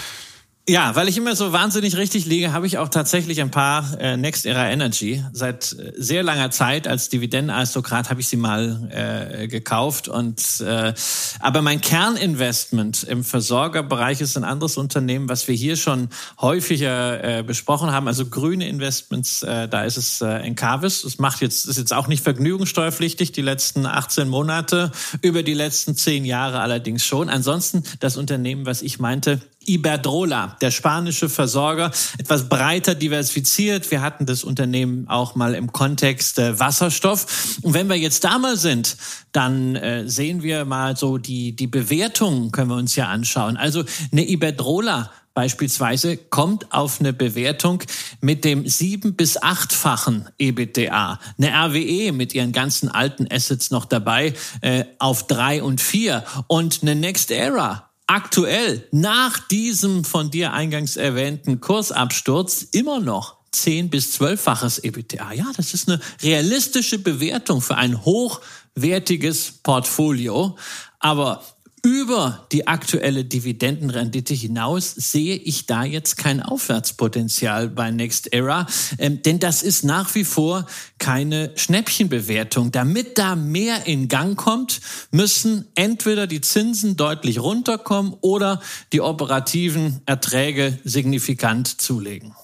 [0.70, 4.16] Ja, weil ich immer so wahnsinnig richtig liege, habe ich auch tatsächlich ein paar äh,
[4.16, 5.24] Next Era Energy.
[5.34, 10.08] Seit äh, sehr langer Zeit als Dividendenaristokrat habe ich sie mal äh, gekauft.
[10.08, 10.94] Und äh,
[11.40, 16.10] aber mein Kerninvestment im Versorgerbereich ist ein anderes Unternehmen, was wir hier schon
[16.40, 18.08] häufiger äh, besprochen haben.
[18.08, 21.02] Also grüne Investments, äh, da ist es äh, Encavis.
[21.02, 24.92] Das macht jetzt ist jetzt auch nicht vergnügungssteuerpflichtig die letzten 18 Monate,
[25.24, 27.30] über die letzten zehn Jahre allerdings schon.
[27.30, 33.92] Ansonsten das Unternehmen, was ich meinte Iberdrola, der spanische Versorger, etwas breiter diversifiziert.
[33.92, 37.58] Wir hatten das Unternehmen auch mal im Kontext äh, Wasserstoff.
[37.62, 38.98] Und wenn wir jetzt da mal sind,
[39.32, 43.56] dann äh, sehen wir mal so die, die Bewertungen können wir uns ja anschauen.
[43.56, 47.84] Also eine Iberdrola beispielsweise kommt auf eine Bewertung
[48.20, 51.20] mit dem sieben- bis achtfachen EBITDA.
[51.38, 56.26] Eine RWE mit ihren ganzen alten Assets noch dabei äh, auf drei und vier.
[56.48, 63.90] Und eine Next Era aktuell nach diesem von dir eingangs erwähnten Kursabsturz immer noch 10
[63.90, 65.34] bis 12-faches EBITDA.
[65.34, 70.58] Ja, das ist eine realistische Bewertung für ein hochwertiges Portfolio.
[71.00, 71.44] Aber
[71.84, 78.68] über die aktuelle Dividendenrendite hinaus sehe ich da jetzt kein Aufwärtspotenzial bei Next Era,
[79.00, 80.68] ähm, denn das ist nach wie vor
[81.00, 82.72] keine Schnäppchenbewertung.
[82.72, 88.62] Damit da mehr in Gang kommt, müssen entweder die Zinsen deutlich runterkommen oder
[88.94, 92.36] die operativen Erträge signifikant zulegen.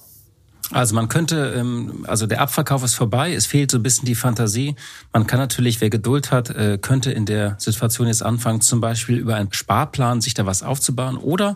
[0.72, 4.15] Also man könnte, ähm, also der Abverkauf ist vorbei, es fehlt so ein bisschen die
[4.15, 4.76] Fantasie.
[5.13, 9.18] Man kann natürlich, wer Geduld hat, äh, könnte in der Situation jetzt anfangen, zum Beispiel
[9.18, 11.55] über einen Sparplan sich da was aufzubauen oder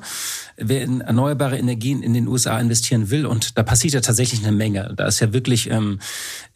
[0.55, 4.55] wer in erneuerbare Energien in den USA investieren will und da passiert ja tatsächlich eine
[4.55, 4.93] Menge.
[4.95, 5.99] Da ist ja wirklich, ähm,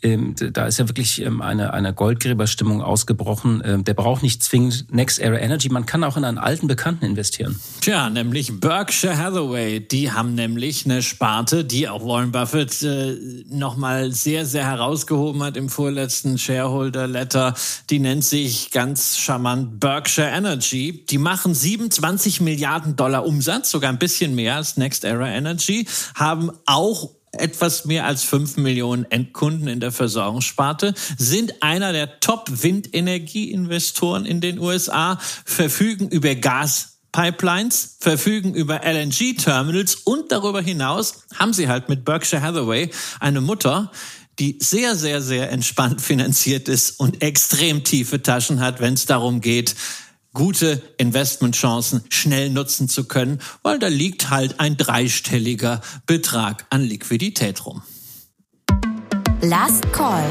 [0.01, 3.83] ähm, da ist ja wirklich ähm, eine, eine Goldgräberstimmung ausgebrochen.
[3.83, 7.59] Der braucht nicht zwingend Next Era Energy, man kann auch in einen alten Bekannten investieren.
[7.81, 9.79] Tja, nämlich Berkshire Hathaway.
[9.79, 13.17] Die haben nämlich eine Sparte, die auch Warren Buffett Buffett äh,
[13.49, 17.55] nochmal sehr, sehr herausgehoben hat im vorletzten Shareholder Letter.
[17.89, 21.03] Die nennt sich ganz charmant Berkshire Energy.
[21.09, 26.51] Die machen 27 Milliarden Dollar Umsatz, sogar ein bisschen mehr als Next Era Energy, haben
[26.67, 34.39] auch etwas mehr als fünf Millionen Endkunden in der Versorgungssparte, sind einer der Top-Windenergieinvestoren in
[34.39, 41.87] den USA, verfügen über Gas Pipelines, verfügen über LNG-Terminals und darüber hinaus haben sie halt
[41.87, 42.89] mit Berkshire Hathaway
[43.21, 43.89] eine Mutter,
[44.37, 49.39] die sehr, sehr, sehr entspannt finanziert ist und extrem tiefe Taschen hat, wenn es darum
[49.39, 49.75] geht,
[50.33, 57.65] gute Investmentchancen schnell nutzen zu können, weil da liegt halt ein dreistelliger Betrag an Liquidität
[57.65, 57.81] rum.
[59.39, 60.29] Last Call.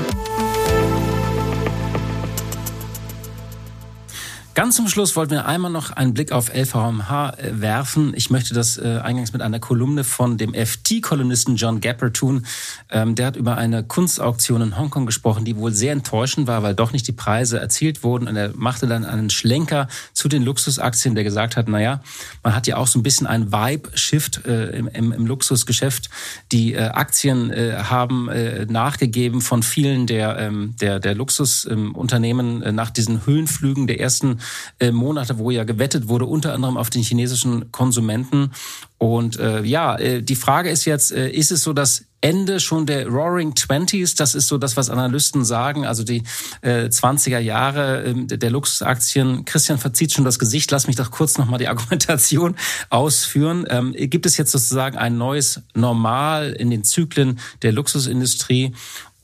[4.55, 8.13] Ganz zum Schluss wollten wir einmal noch einen Blick auf LVMH äh, werfen.
[8.15, 12.47] Ich möchte das äh, eingangs mit einer Kolumne von dem FT-Kolumnisten John Gapper tun.
[12.89, 16.77] Ähm, der hat über eine Kunstauktion in Hongkong gesprochen, die wohl sehr enttäuschend war, weil
[16.77, 18.29] doch nicht die Preise erzielt wurden.
[18.29, 22.01] Und er machte dann einen Schlenker zu den Luxusaktien, der gesagt hat, naja,
[22.45, 26.11] man hat ja auch so ein bisschen ein Vibe-Shift äh, im, Luxusgeschäft.
[26.53, 27.53] Die Aktien
[27.89, 28.29] haben
[28.69, 34.39] nachgegeben von vielen der, ähm, der, der Luxusunternehmen nach diesen Höhenflügen der ersten
[34.79, 38.53] äh, Monate, wo ja gewettet wurde, unter anderem auf den chinesischen Konsumenten.
[38.99, 42.87] Und äh, ja, äh, die Frage ist jetzt, äh, ist es so, dass Ende schon
[42.87, 46.23] der Roaring Twenties, das ist so das, was Analysten sagen, also die
[46.63, 49.45] äh, 20er Jahre äh, der Luxusaktien.
[49.45, 52.57] Christian verzieht schon das Gesicht, lass mich doch kurz nochmal die Argumentation
[52.89, 53.67] ausführen.
[53.69, 58.73] Ähm, gibt es jetzt sozusagen ein neues Normal in den Zyklen der Luxusindustrie?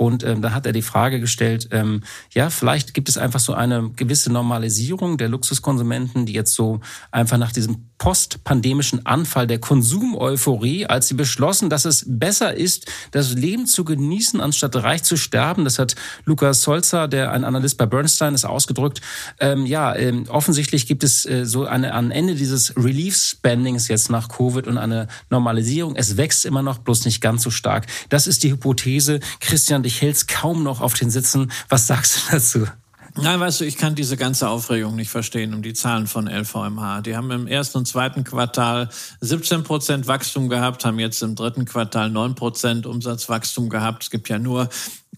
[0.01, 3.53] Und ähm, da hat er die Frage gestellt, ähm, ja, vielleicht gibt es einfach so
[3.53, 6.81] eine gewisse Normalisierung der Luxuskonsumenten, die jetzt so
[7.11, 13.35] einfach nach diesem postpandemischen Anfall der Konsumeuphorie, als sie beschlossen, dass es besser ist, das
[13.35, 15.65] Leben zu genießen, anstatt reich zu sterben.
[15.65, 19.03] Das hat Lukas Solzer, der ein Analyst bei Bernstein ist, ausgedrückt.
[19.39, 24.31] Ähm, ja, ähm, offensichtlich gibt es äh, so eine an Ende dieses Relief-Spendings jetzt nach
[24.31, 25.95] Covid und eine Normalisierung.
[25.95, 27.87] Es wächst immer noch, bloß nicht ganz so stark.
[28.09, 29.21] Das ist die Hypothese.
[29.41, 31.53] Christian, dich hältst kaum noch auf den Sitzen.
[31.69, 32.80] Was sagst du dazu?
[33.17, 37.01] Nein, weißt du, ich kann diese ganze Aufregung nicht verstehen um die Zahlen von LVMH.
[37.03, 38.89] Die haben im ersten und zweiten Quartal
[39.21, 44.05] 17 Prozent Wachstum gehabt, haben jetzt im dritten Quartal 9 Prozent Umsatzwachstum gehabt.
[44.05, 44.69] Es gibt ja nur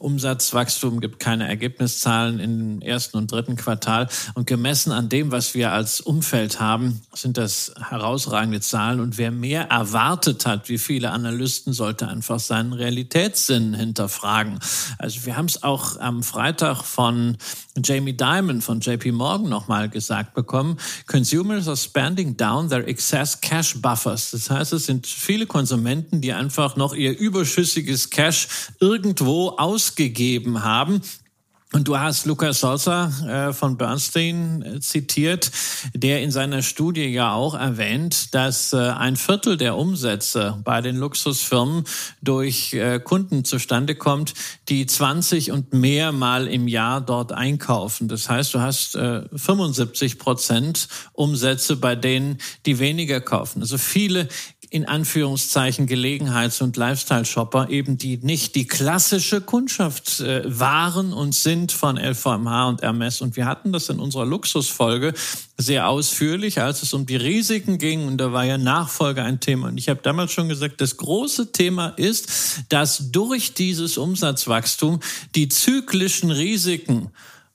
[0.02, 4.08] Umsatzwachstum, gibt keine Ergebniszahlen im ersten und dritten Quartal.
[4.34, 9.00] Und gemessen an dem, was wir als Umfeld haben, sind das herausragende Zahlen.
[9.00, 14.58] Und wer mehr erwartet hat, wie viele Analysten, sollte einfach seinen Realitätssinn hinterfragen.
[14.98, 17.38] Also wir haben es auch am Freitag von
[17.82, 20.78] Jamie Dimon von JP Morgan nochmal gesagt bekommen.
[21.06, 24.30] Consumers are spending down their excess cash buffers.
[24.30, 28.48] Das heißt, es sind viele Konsumenten, die einfach noch ihr überschüssiges Cash
[28.80, 31.00] irgendwo aus ausgegeben haben
[31.72, 35.50] Und du hast Lukas Salsa äh, von Bernstein äh, zitiert,
[35.94, 40.96] der in seiner Studie ja auch erwähnt, dass äh, ein Viertel der Umsätze bei den
[40.96, 41.84] Luxusfirmen
[42.20, 44.34] durch Kunden zustande kommt,
[44.68, 48.08] die 20 und mehr Mal im Jahr dort einkaufen.
[48.08, 53.62] Das heißt, du hast 75 äh, Prozent Umsätze bei denen, die weniger kaufen.
[53.62, 54.28] Also viele
[54.72, 61.72] in Anführungszeichen Gelegenheits- und Lifestyle-Shopper eben die nicht die klassische Kundschaft äh, waren und sind
[61.72, 63.20] von LVMH und Hermes.
[63.20, 65.12] Und wir hatten das in unserer Luxusfolge
[65.58, 68.06] sehr ausführlich, als es um die Risiken ging.
[68.06, 69.68] Und da war ja Nachfolge ein Thema.
[69.68, 75.00] Und ich habe damals schon gesagt, das große Thema ist, dass durch dieses Umsatzwachstum
[75.34, 77.10] die zyklischen Risiken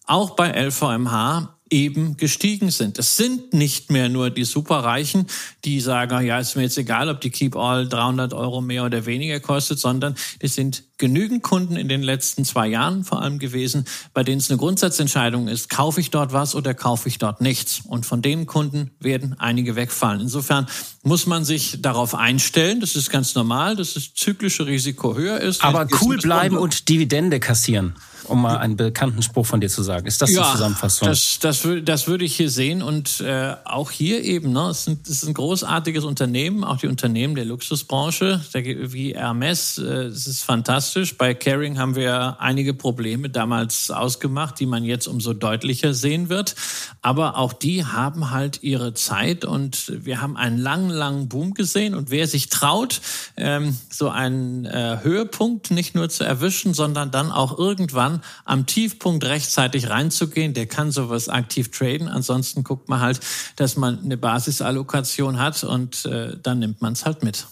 [0.06, 2.98] auch bei LVMH eben gestiegen sind.
[2.98, 5.28] Es sind nicht mehr nur die Superreichen,
[5.66, 9.06] die sagen, ja, ist mir jetzt egal, ob die Keep All 300 Euro mehr oder
[9.06, 13.86] weniger kostet, sondern es sind genügend Kunden in den letzten zwei Jahren vor allem gewesen,
[14.14, 17.82] bei denen es eine Grundsatzentscheidung ist, kaufe ich dort was oder kaufe ich dort nichts.
[17.86, 20.22] Und von den Kunden werden einige wegfallen.
[20.22, 20.68] Insofern
[21.04, 22.80] muss man sich darauf einstellen.
[22.80, 25.64] Das ist ganz normal, dass das zyklische Risiko höher ist.
[25.64, 27.94] Aber cool bleiben und Dividende kassieren
[28.28, 30.06] um mal einen bekannten Spruch von dir zu sagen.
[30.08, 31.08] Ist das ja, die Zusammenfassung?
[31.08, 32.82] Das, das, das würde ich hier sehen.
[32.82, 36.88] Und äh, auch hier eben, ne, es, sind, es ist ein großartiges Unternehmen, auch die
[36.88, 41.18] Unternehmen der Luxusbranche, wie Hermes, äh, es ist fantastisch.
[41.18, 46.56] Bei Caring haben wir einige Probleme damals ausgemacht, die man jetzt umso deutlicher sehen wird.
[47.02, 51.96] Aber auch die haben halt ihre Zeit und wir haben einen langen, langen Boom gesehen.
[51.96, 53.02] Und wer sich traut,
[53.36, 59.24] ähm, so einen äh, Höhepunkt nicht nur zu erwischen, sondern dann auch irgendwann am Tiefpunkt
[59.26, 60.54] rechtzeitig reinzugehen.
[60.54, 62.08] Der kann sowas aktiv traden.
[62.08, 63.20] Ansonsten guckt man halt,
[63.56, 67.48] dass man eine Basisallokation hat und äh, dann nimmt man es halt mit.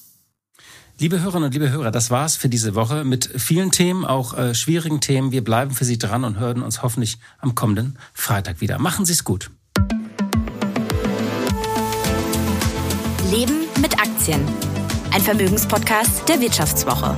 [0.97, 4.55] Liebe Hörerinnen und liebe Hörer, das war's für diese Woche mit vielen Themen, auch äh,
[4.55, 5.33] schwierigen Themen.
[5.33, 8.79] Wir bleiben für Sie dran und hören uns hoffentlich am kommenden Freitag wieder.
[8.79, 9.51] Machen Sie es gut.
[13.29, 14.39] Leben mit Aktien.
[15.11, 17.15] Ein Vermögenspodcast der Wirtschaftswoche.